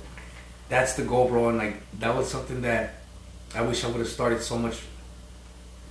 [0.68, 1.48] That's the goal, bro.
[1.50, 2.94] And like that was something that
[3.55, 4.81] I wish I would have started so much,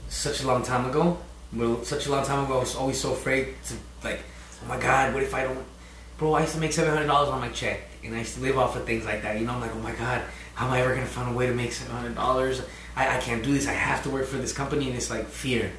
[0.10, 1.18] such a long time ago.
[1.54, 4.20] Well, such a long time ago, I was always so afraid to like,
[4.64, 5.66] oh my god, what if I don't?
[6.18, 8.42] Bro, I used to make seven hundred dollars on my check, and I used to
[8.42, 9.40] live off of things like that.
[9.40, 10.22] You know, I'm like, oh my god,
[10.56, 12.62] how am I ever gonna find a way to make seven hundred dollars?
[12.96, 13.68] I, I can't do this.
[13.68, 15.72] I have to work for this company, and it's like fear,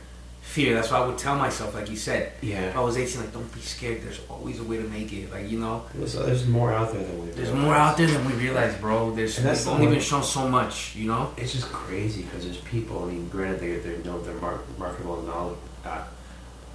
[0.47, 0.75] fear.
[0.75, 2.73] That's why I would tell myself, like you said, if Yeah.
[2.75, 4.03] I was eighteen, like don't be scared.
[4.03, 5.31] There's always a way to make it.
[5.31, 7.27] Like you know, There's, there's more out there than we.
[7.33, 7.65] there's realize.
[7.65, 9.11] more out there than we realize, bro.
[9.15, 11.33] There's And that's we've only one- been shown so much, you know.
[11.37, 13.03] It's just crazy because there's people.
[13.05, 16.05] I mean, granted, they they know they're mar- marketable and knowledge, uh,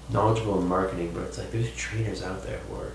[0.10, 2.92] knowledgeable in marketing, but it's like there's trainers out there who are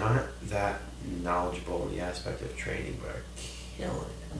[0.00, 0.80] not that
[1.22, 3.22] knowledgeable in the aspect of training, but are
[3.78, 4.38] killing it.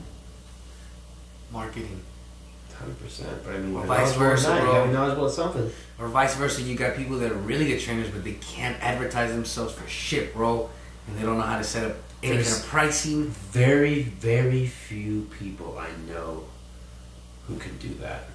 [1.51, 2.01] Marketing,
[2.79, 4.73] Hundred percent, but I mean, Or vice knowledgeable versa, that, You bro.
[4.73, 5.71] gotta be knowledgeable at something.
[5.97, 6.61] or vice versa.
[6.61, 10.33] You got people that are really good trainers, but they can't advertise themselves for shit,
[10.33, 10.69] bro,
[11.07, 13.27] and they don't know how to set up any There's- kind of pricing.
[13.51, 16.43] Very, very few people I know
[17.47, 18.25] who can do that.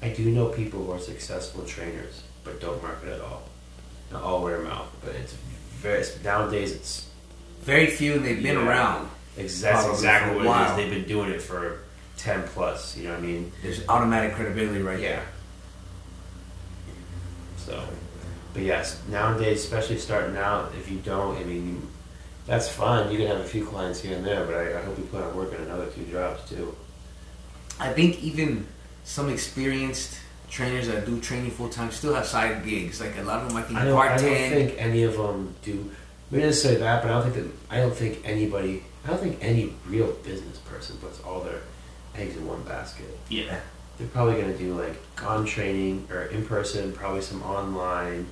[0.00, 3.42] I do know people who are successful trainers, but don't market at all.
[4.12, 5.34] Not all word of mouth, but it's
[5.82, 6.72] very nowadays.
[6.72, 7.04] It's
[7.62, 8.66] Very few, and they've been Yeah.
[8.68, 9.10] around.
[9.36, 10.76] Exactly, exactly what it while.
[10.76, 11.80] They've been doing it for
[12.18, 12.96] ten plus.
[12.96, 13.52] You know what I mean?
[13.62, 15.08] There's automatic credibility right Yeah.
[15.16, 15.26] there.
[17.58, 17.82] So,
[18.54, 21.86] but yes, nowadays, especially starting out, if you don't, I mean,
[22.46, 23.10] that's fine.
[23.10, 25.22] You can have a few clients here and there, but I, I hope you plan
[25.24, 26.74] on working another two jobs too.
[27.78, 28.66] I think even
[29.04, 30.18] some experienced
[30.50, 33.00] trainers that do training full time still have side gigs.
[33.00, 34.18] Like a lot of them, I think, I don't, I don't
[34.50, 35.90] think any of them do.
[36.30, 37.74] Maybe just say that, but I don't think that.
[37.74, 38.82] I don't think anybody.
[39.04, 41.60] I don't think any real business person puts all their
[42.16, 43.18] eggs in one basket.
[43.28, 43.60] yeah.
[43.98, 44.94] They're probably gonna do like
[45.24, 48.28] on training or in person, probably some online.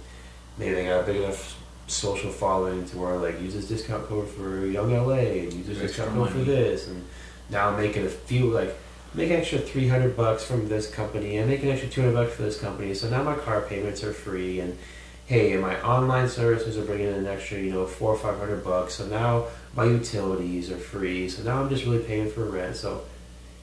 [0.58, 4.28] Maybe they got a big enough social following to where like use this discount code
[4.28, 7.04] for Young LA and use this discount code for this, and
[7.50, 8.76] now making a few like
[9.14, 12.42] make an extra 300 bucks from this company and make an extra 200 bucks for
[12.42, 12.94] this company.
[12.94, 14.78] So now my car payments are free and
[15.26, 18.62] hey, and my online services are bringing in an extra, you know, four or 500
[18.62, 18.94] bucks.
[18.94, 21.28] So now my utilities are free.
[21.28, 22.76] So now I'm just really paying for rent.
[22.76, 23.02] So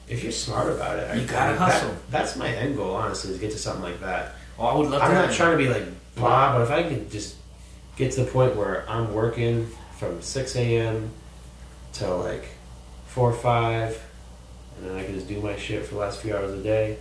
[0.08, 1.94] if you're smart about it, I- You gotta that- hustle.
[2.10, 4.34] that's my end goal, honestly, is get to something like that.
[4.58, 5.14] Oh, I would love I'm to.
[5.26, 7.36] not trying to be like blah, but if I could just
[7.96, 11.10] get to the point where I'm working from 6 a.m.
[11.92, 12.44] till like
[13.08, 14.00] 4 or 5,
[14.78, 16.98] and then I can just do my shit for the last few hours a day,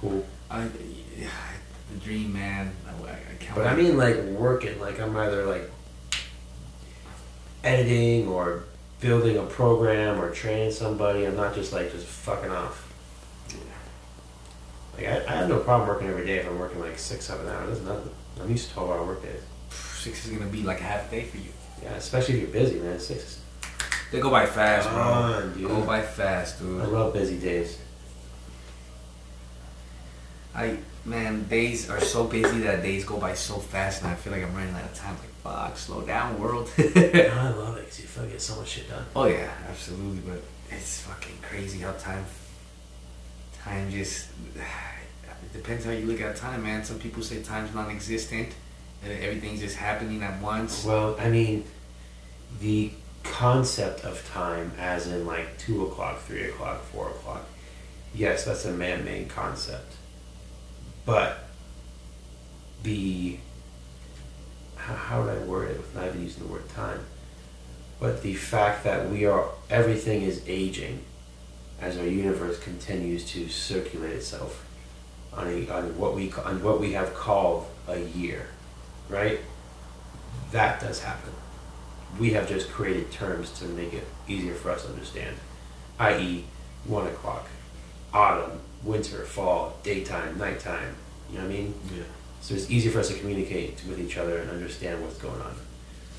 [0.00, 0.24] cool.
[0.50, 0.68] I,
[1.18, 1.28] yeah,
[1.92, 2.72] the dream, man.
[2.86, 3.54] I, I can't.
[3.56, 5.70] But I mean, like working, like I'm either like
[7.64, 8.64] editing or
[9.00, 11.24] building a program or training somebody.
[11.24, 12.86] I'm not just like just fucking off.
[14.96, 17.48] Like I, I have no problem working every day if I'm working like six, seven
[17.48, 17.80] hours.
[17.80, 18.12] That's nothing.
[18.40, 19.40] I'm used to 12 hour work days.
[19.70, 21.52] six is gonna be like a half day for you.
[21.82, 22.98] Yeah, especially if you're busy, man.
[23.00, 23.40] Six is
[24.12, 25.02] They go by fast, bro.
[25.02, 25.68] Fun, dude.
[25.68, 26.80] Go by fast, dude.
[26.80, 27.78] I love busy days.
[30.54, 34.32] I man, days are so busy that days go by so fast, and I feel
[34.32, 35.16] like I'm running out of time.
[35.16, 36.70] Like fuck, slow down, world.
[36.78, 39.04] I love it because you feel like get so much shit done.
[39.16, 40.20] oh yeah, absolutely.
[40.20, 42.24] But it's fucking crazy how time,
[43.62, 44.28] time just.
[45.42, 46.84] It depends how you look at time, man.
[46.84, 48.50] Some people say time's non-existent,
[49.02, 50.84] and everything's just happening at once.
[50.84, 51.64] Well, I mean,
[52.60, 57.46] the concept of time, as in like two o'clock, three o'clock, four o'clock,
[58.14, 59.94] yes, that's a man-made concept.
[61.06, 61.38] But
[62.82, 63.38] the
[64.80, 67.00] how, how would I word it without even using the word time?
[67.98, 71.04] But the fact that we are everything is aging
[71.80, 74.66] as our universe continues to circulate itself
[75.32, 78.46] on a, on what we on what we have called a year,
[79.08, 79.40] right?
[80.52, 81.32] That does happen.
[82.18, 85.36] We have just created terms to make it easier for us to understand,
[86.00, 86.44] i.e.,
[86.84, 87.46] one o'clock,
[88.12, 90.96] autumn, winter, fall, daytime, nighttime.
[91.30, 91.74] You know what I mean?
[91.94, 92.02] Yeah.
[92.40, 95.54] So it's easier for us to communicate with each other and understand what's going on.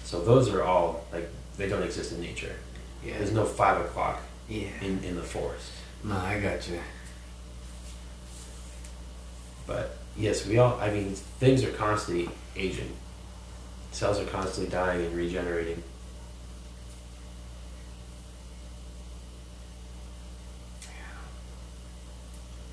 [0.04, 2.56] So those are all like they don't exist in nature.
[3.04, 3.18] Yeah.
[3.18, 4.68] There's no five o'clock Yeah.
[4.82, 5.72] in, in the forest.
[6.04, 6.80] No, I got you.
[9.68, 10.80] But yes, we all.
[10.80, 12.92] I mean, things are constantly aging.
[13.92, 15.84] Cells are constantly dying and regenerating.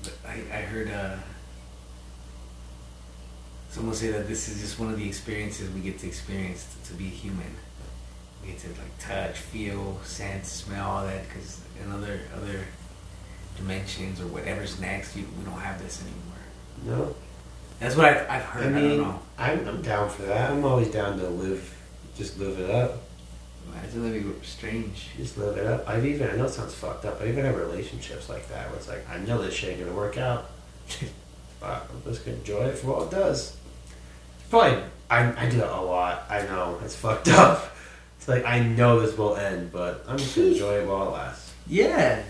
[0.03, 1.15] But I, I heard uh,
[3.69, 6.91] someone say that this is just one of the experiences we get to experience to,
[6.91, 7.55] to be human.
[8.41, 11.27] We get to like touch, feel, sense, smell, all that.
[11.27, 12.61] Because in other other
[13.57, 16.25] dimensions or whatever's next, you, we don't have this anymore.
[16.85, 17.15] No,
[17.79, 18.63] That's what I've, I've heard.
[18.63, 19.19] I I, mean, don't know.
[19.37, 20.51] I'm, I'm down for that.
[20.51, 21.75] I'm always down to live,
[22.15, 22.97] just live it up.
[23.71, 25.09] Imagine living strange.
[25.17, 25.87] Just live it up.
[25.87, 28.77] I've even, I know it sounds fucked up, I even have relationships like that where
[28.77, 30.49] it's like, I know this shit ain't gonna work out.
[31.59, 33.57] but I'm just gonna enjoy it for what it does.
[34.49, 36.25] Probably, I, I do that a lot.
[36.29, 37.75] I know, it's fucked up.
[38.17, 41.11] It's like, I know this will end, but I'm just gonna enjoy it while it
[41.11, 41.53] lasts.
[41.67, 42.23] Yeah.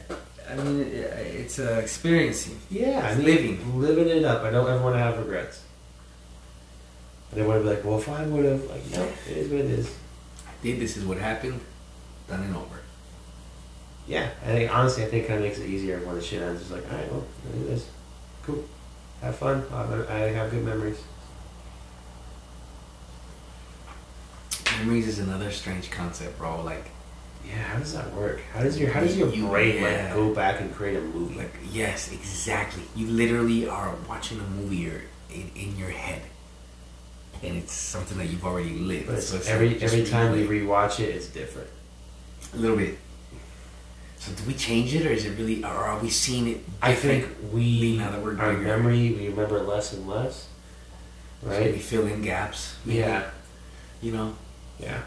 [0.50, 2.60] I mean, it, it's uh, experiencing.
[2.70, 3.80] Yeah, I mean, living.
[3.80, 4.44] living it up.
[4.44, 5.64] I don't ever want to have regrets.
[7.32, 9.60] They want to be like, well, if I would have, like, no, it is what
[9.62, 9.96] it is.
[10.48, 11.60] I did this is what happened.
[12.28, 12.80] Done and over.
[14.08, 16.42] Yeah, I think honestly, I think it kind of makes it easier when the shit
[16.42, 16.62] ends.
[16.62, 17.88] It's like, all right, well, I do this.
[18.42, 18.64] Cool.
[19.22, 19.64] Have fun.
[19.72, 21.00] I I have good memories.
[24.78, 26.62] Memories is another strange concept, bro.
[26.64, 26.86] Like,
[27.46, 28.40] Yeah, how does that work?
[28.54, 30.06] How does your how does your You- brain yeah.
[30.06, 31.36] like go back and create a movie?
[31.36, 32.84] like yes, exactly.
[32.96, 35.02] You literally are watching a movie or
[35.34, 36.22] in, in your head,
[37.42, 39.08] and it's something that you've already lived.
[39.08, 41.70] but So every like every time you rewatch it, it's different.
[42.54, 42.98] a little bit.
[44.20, 46.60] So do we change it, or is it really, or are we seeing it?
[46.82, 48.66] I think we now that we're our bigger?
[48.78, 50.48] memory we remember less and less.
[51.42, 52.76] So we fill in gaps.
[52.86, 53.30] maybe, Yeah.
[54.02, 54.36] You know.
[54.80, 55.02] Yeah.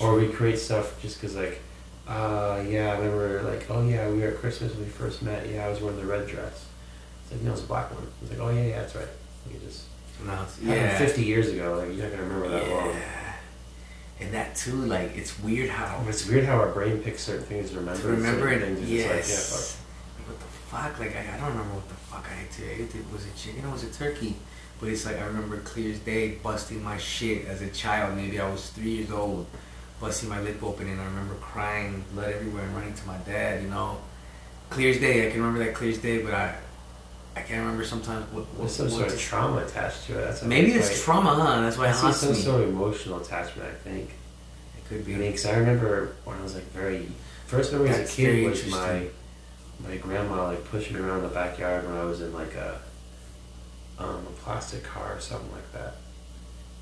[0.00, 1.60] Or we create stuff just because, like,
[2.08, 5.48] uh, yeah, I remember, like, oh yeah, we were at Christmas when we first met.
[5.48, 6.66] Yeah, I was wearing the red dress.
[7.22, 8.06] It's like, no, it's a black one.
[8.20, 9.06] It's like, oh yeah, yeah, that's right.
[9.50, 9.84] You just
[10.42, 10.98] it's, yeah.
[10.98, 11.76] 50 years ago.
[11.76, 12.96] Like, you're not gonna remember that long.
[14.20, 17.70] And that too, like it's weird how It's weird how our brain picks certain things
[17.70, 18.00] to remember.
[18.00, 18.60] to and remember it.
[18.60, 19.78] things Yes.
[20.16, 21.00] Like, what the fuck?
[21.00, 22.98] Like I, I don't remember what the fuck I ate today.
[22.98, 24.36] It, was it chicken or was it turkey?
[24.82, 28.16] But it's like I remember clear as day busting my shit as a child.
[28.16, 29.46] Maybe I was three years old,
[30.00, 33.62] busting my lip open, and I remember crying, blood everywhere, and running to my dad.
[33.62, 33.98] You know,
[34.70, 35.28] clear as day.
[35.28, 36.56] I can remember that clear as day, but I,
[37.36, 38.42] I can't remember sometimes what.
[38.46, 40.24] What there's some what sort of trauma attached to it.
[40.24, 41.60] That's Maybe it's why- trauma, huh?
[41.60, 42.38] That's why I it see haunts some me.
[42.40, 43.68] sort of emotional attachment.
[43.68, 44.10] I think.
[44.10, 45.14] It could I be.
[45.14, 47.06] mean, because I remember when I was like very
[47.46, 49.06] first memory as a kid was my
[49.86, 52.80] my grandma like pushing me around the backyard when I was in like a
[54.02, 55.94] um, a plastic car or something like that.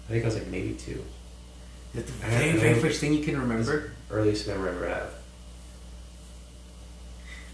[0.08, 1.04] I think I was like maybe two.
[1.94, 3.92] Is that the I- very, I- very first thing you can remember?
[4.10, 5.12] Earliest memory I ever have.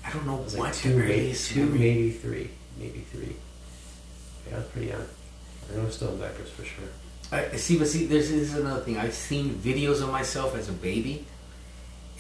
[0.05, 3.37] I don't know was what like two, maybe, two, memory- maybe three, maybe three.
[4.49, 5.05] Yeah, I was pretty young.
[5.73, 6.85] I know I'm still in diapers for sure.
[7.33, 8.99] I see, but see, this is another thing.
[8.99, 11.25] I've seen videos of myself as a baby,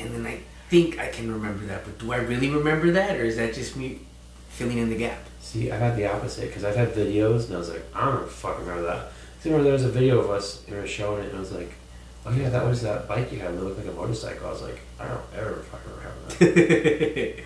[0.00, 1.84] and then I think I can remember that.
[1.84, 4.00] But do I really remember that, or is that just me
[4.48, 5.20] filling in the gap?
[5.46, 8.28] See, I've had the opposite because I've had videos and I was like, I don't
[8.28, 9.12] fucking remember that.
[9.40, 11.38] See, remember there was a video of us and we were showing it and I
[11.38, 11.72] was like,
[12.26, 14.48] oh yeah, that was that bike you had that looked like a motorcycle.
[14.48, 17.44] I was like, I don't ever fucking remember that.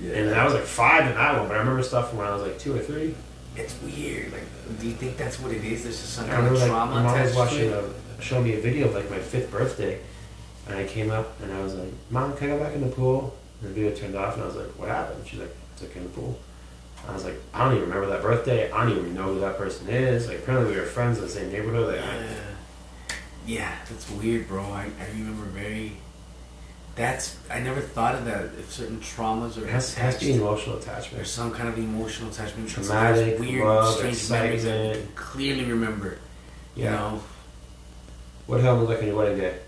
[0.00, 0.12] yeah.
[0.12, 2.32] And I was like five in that one, but I remember stuff from when I
[2.32, 3.14] was like two or three.
[3.54, 4.32] It's weird.
[4.32, 5.82] Like, do you think that's what it is?
[5.82, 7.84] There's just some kind of remember like trauma my mom was watching a
[8.22, 10.00] showing me a video of like my fifth birthday,
[10.68, 12.96] and I came up and I was like, Mom, can I go back in the
[12.96, 13.36] pool?
[13.60, 15.28] And the video turned off, and I was like, What happened?
[15.28, 16.38] She's like, I took you in the pool.
[17.08, 18.70] I was like, I don't even remember that birthday.
[18.70, 20.26] I don't even know who that person is.
[20.28, 21.94] Like apparently we were friends in the same neighborhood.
[21.96, 22.34] Like, I- Yeah.
[23.46, 24.62] yeah, that's weird, bro.
[24.64, 25.92] I, I remember very.
[26.96, 28.44] That's I never thought of that.
[28.58, 31.16] If certain traumas or has, has to be emotional attachment.
[31.16, 32.68] there's some kind of emotional attachment.
[32.70, 36.18] Traumatic, weird, love, strange memories that can clearly remember.
[36.76, 36.90] You Yeah.
[36.92, 37.22] know,
[38.46, 39.58] What hell look like on your wedding day?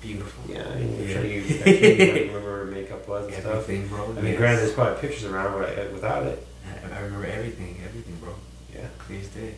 [0.00, 0.42] beautiful.
[0.52, 1.12] Yeah, I mean, Yeah.
[1.14, 3.66] sure you, I'm sure you remember where makeup was and stuff.
[3.66, 4.04] Bro.
[4.16, 4.36] I mean, yes.
[4.38, 6.46] granted, there's probably pictures around but without it.
[6.82, 8.34] I, I remember everything, everything, bro.
[8.74, 8.86] Yeah.
[8.98, 9.54] Clear as day.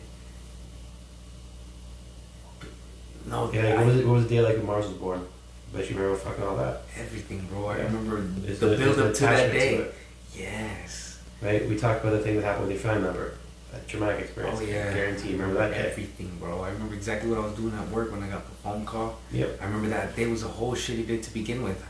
[3.25, 5.25] No, Yeah, I- what was, it, what was the day like when Mars was born?
[5.73, 6.81] Bet you remember fucking all that.
[6.97, 7.67] everything, bro.
[7.67, 7.83] I Yeah.
[7.85, 9.75] remember There's the a- build up to that day.
[9.75, 9.95] it,
[10.35, 11.19] Yes.
[11.41, 11.67] right?
[11.67, 13.33] We talked about the thing that happened with your family member.
[13.71, 14.59] That traumatic experience.
[14.61, 14.93] Oh yeah.
[14.93, 15.89] Guarantee you remember that day.
[15.89, 16.61] Everything, bro.
[16.61, 19.17] I remember exactly what I was doing at work when I got the phone call.
[19.31, 19.59] Yep.
[19.61, 21.83] I remember that day was a whole shitty day to begin with.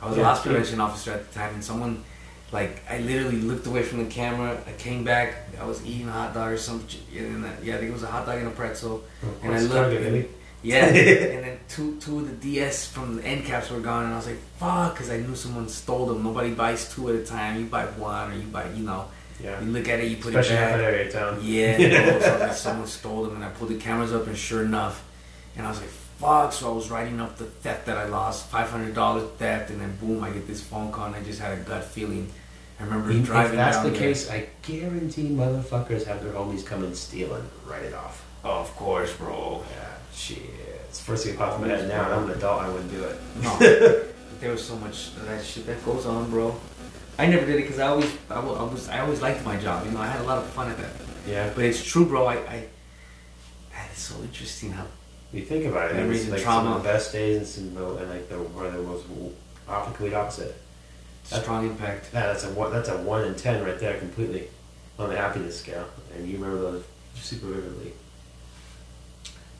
[0.00, 2.04] I was a Yeah, loss prevention officer at the time, and someone,
[2.58, 4.50] like, I literally looked away from the camera.
[4.66, 5.28] I came back.
[5.60, 7.00] I was eating a hot dog or something.
[7.16, 8.96] And that, yeah, I think it was a hot dog and a pretzel.
[9.22, 10.28] Of And I looked, and-
[10.62, 14.12] Yeah, and then two two of the DS from the end caps were gone, and
[14.14, 16.20] I was like, "Fuck!" Because I knew someone stole them.
[16.28, 17.52] Nobody buys two at a time.
[17.60, 19.02] You buy one, or you buy, you know,
[19.44, 19.60] Yeah.
[19.62, 20.76] you look at it, you put Especially it in back.
[20.78, 21.32] that area of town.
[21.42, 24.96] Yeah, so like, someone stole them, and I pulled the cameras up, and sure enough,
[25.56, 25.92] and I was like,
[26.22, 29.70] "Fuck!" So I was writing up the theft that I lost, five hundred dollars theft,
[29.70, 32.24] and then boom, I get this phone call, and I just had a gut feeling.
[32.78, 34.00] I remember If driving that's down the there.
[34.00, 38.24] case, I guarantee motherfuckers have their homies come and steal and write it off.
[38.44, 39.64] Oh, of course, bro.
[39.70, 40.38] Yeah, shit.
[40.88, 42.68] It's the first thing that pops in my head now, and I'm an adult, I
[42.68, 43.18] wouldn't do it.
[43.42, 43.58] No,
[44.40, 46.54] there was so much of that shit that goes on, bro.
[47.18, 49.56] I never did it because I always, I wa- I was, I always liked my
[49.56, 49.86] job.
[49.86, 50.90] You know, I had a lot of fun at that.
[51.26, 51.50] Yeah.
[51.54, 52.26] But it's true, bro.
[52.26, 52.56] I, I,
[53.72, 54.84] man, it's so interesting how
[55.32, 56.76] You think about it, Memories it's and like some trauma.
[56.76, 59.06] of the best days and some of the, and like the where the most
[59.84, 60.54] complete opposite.
[61.26, 62.10] Strong impact.
[62.12, 62.72] Yeah, that's a one.
[62.72, 64.48] That's a one in ten right there, completely
[64.98, 67.92] on the happiness scale, and you remember those super vividly.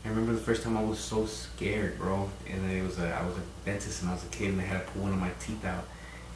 [0.05, 2.31] I remember the first time I was so scared, bro.
[2.49, 4.64] And it was a, I was a dentist and I was a kid and they
[4.64, 5.85] had to pull one of my teeth out,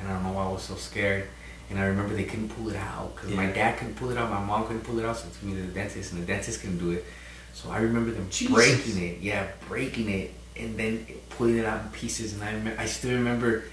[0.00, 1.28] and I don't know why I was so scared.
[1.70, 4.28] And I remember they couldn't pull it out because my dad couldn't pull it out,
[4.28, 6.26] my mom couldn't pull it out, so it took me to the dentist, and the
[6.26, 7.04] dentist couldn't do it.
[7.54, 8.52] So I remember them Jesus.
[8.52, 12.40] breaking it, yeah, breaking it, and then pulling it out in pieces.
[12.40, 13.64] And I, I still remember.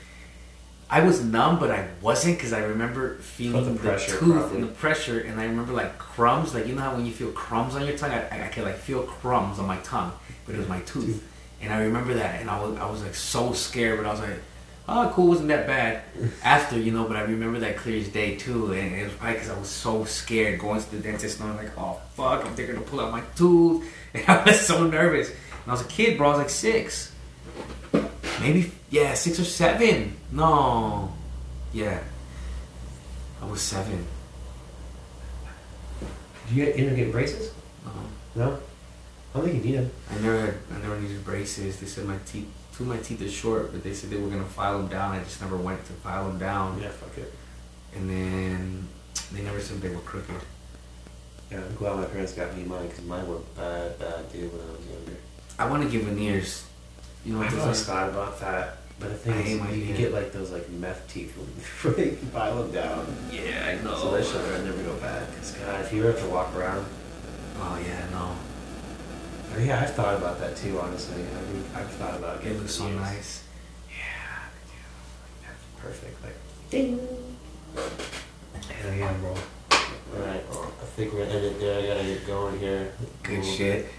[0.89, 4.55] I was numb, but I wasn't because I remember feeling the the, pressure, tooth probably.
[4.57, 6.53] and the pressure, and I remember like crumbs.
[6.53, 8.77] Like you know how when you feel crumbs on your tongue, I, I, could like
[8.77, 10.13] feel crumbs on my tongue,
[10.45, 11.27] but it was my tooth.
[11.61, 14.21] And I remember that, and I was I was like so scared, but I was
[14.21, 14.39] like,
[14.87, 16.03] oh, cool, wasn't that bad.
[16.43, 19.33] After you know, but I remember that clear as day too, and it was probably
[19.33, 22.55] because I was so scared going to the dentist, and I'm like, oh fuck, I'm
[22.55, 25.29] they're gonna pull out my tooth, and I was so nervous.
[25.29, 26.27] And I was a kid, bro.
[26.27, 27.11] I was like six,
[28.39, 30.15] maybe yeah, six or seven.
[30.31, 31.13] No,
[31.73, 31.99] yeah,
[33.41, 34.05] I was seven.
[36.47, 37.53] Did you get, end up getting braces?
[37.85, 37.91] No.
[38.35, 38.59] No,
[39.33, 39.91] I don't think you need them.
[40.09, 41.79] I never, I never needed braces.
[41.79, 44.29] They said my teeth, two of my teeth are short, but they said they were
[44.29, 45.15] gonna file them down.
[45.15, 46.79] I just never went to file them down.
[46.81, 47.33] Yeah, fuck it.
[47.95, 48.87] And then
[49.33, 50.35] they never said they were crooked.
[51.51, 54.61] Yeah, I'm glad my parents got me mine because mine were bad, bad, dude, when
[54.61, 55.17] I was younger.
[55.57, 56.65] I want to get veneers.
[57.27, 57.85] You know what I've those always are?
[57.91, 60.69] thought about that, but the thing I is, hate you can get like those like
[60.69, 63.05] meth teeth when you file them down.
[63.29, 63.97] Yeah, I know.
[63.97, 65.27] So that shit would never go bad.
[65.35, 66.85] Cause God, if you ever have to walk around,
[67.59, 68.33] Oh yeah, no.
[69.53, 70.79] I mean, yeah, I've thought about that too.
[70.79, 73.43] Honestly, I mean, I've thought about It getting looks so nice.
[73.89, 76.23] Yeah, dude, that's perfect.
[76.23, 76.35] Like,
[76.69, 76.99] ding.
[77.75, 79.31] Hell yeah, bro.
[79.31, 81.83] All right, I think we're gonna end it there.
[81.83, 82.93] I gotta get going here.
[83.23, 83.89] Good shit.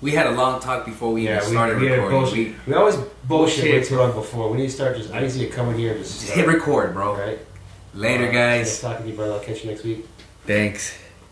[0.00, 2.20] We had a long talk before we Yeah, even started we, had recording.
[2.20, 2.36] bullshit.
[2.66, 4.48] We we always bullshit way too long before.
[4.50, 5.12] We need to start just.
[5.12, 7.16] I need to come in here and just just hit record, bro.
[7.16, 7.38] Right?
[7.94, 8.66] Later, guys.
[8.66, 9.32] Nice talking to you, brother.
[9.34, 10.06] I'll catch you next week.
[10.46, 10.96] Thanks.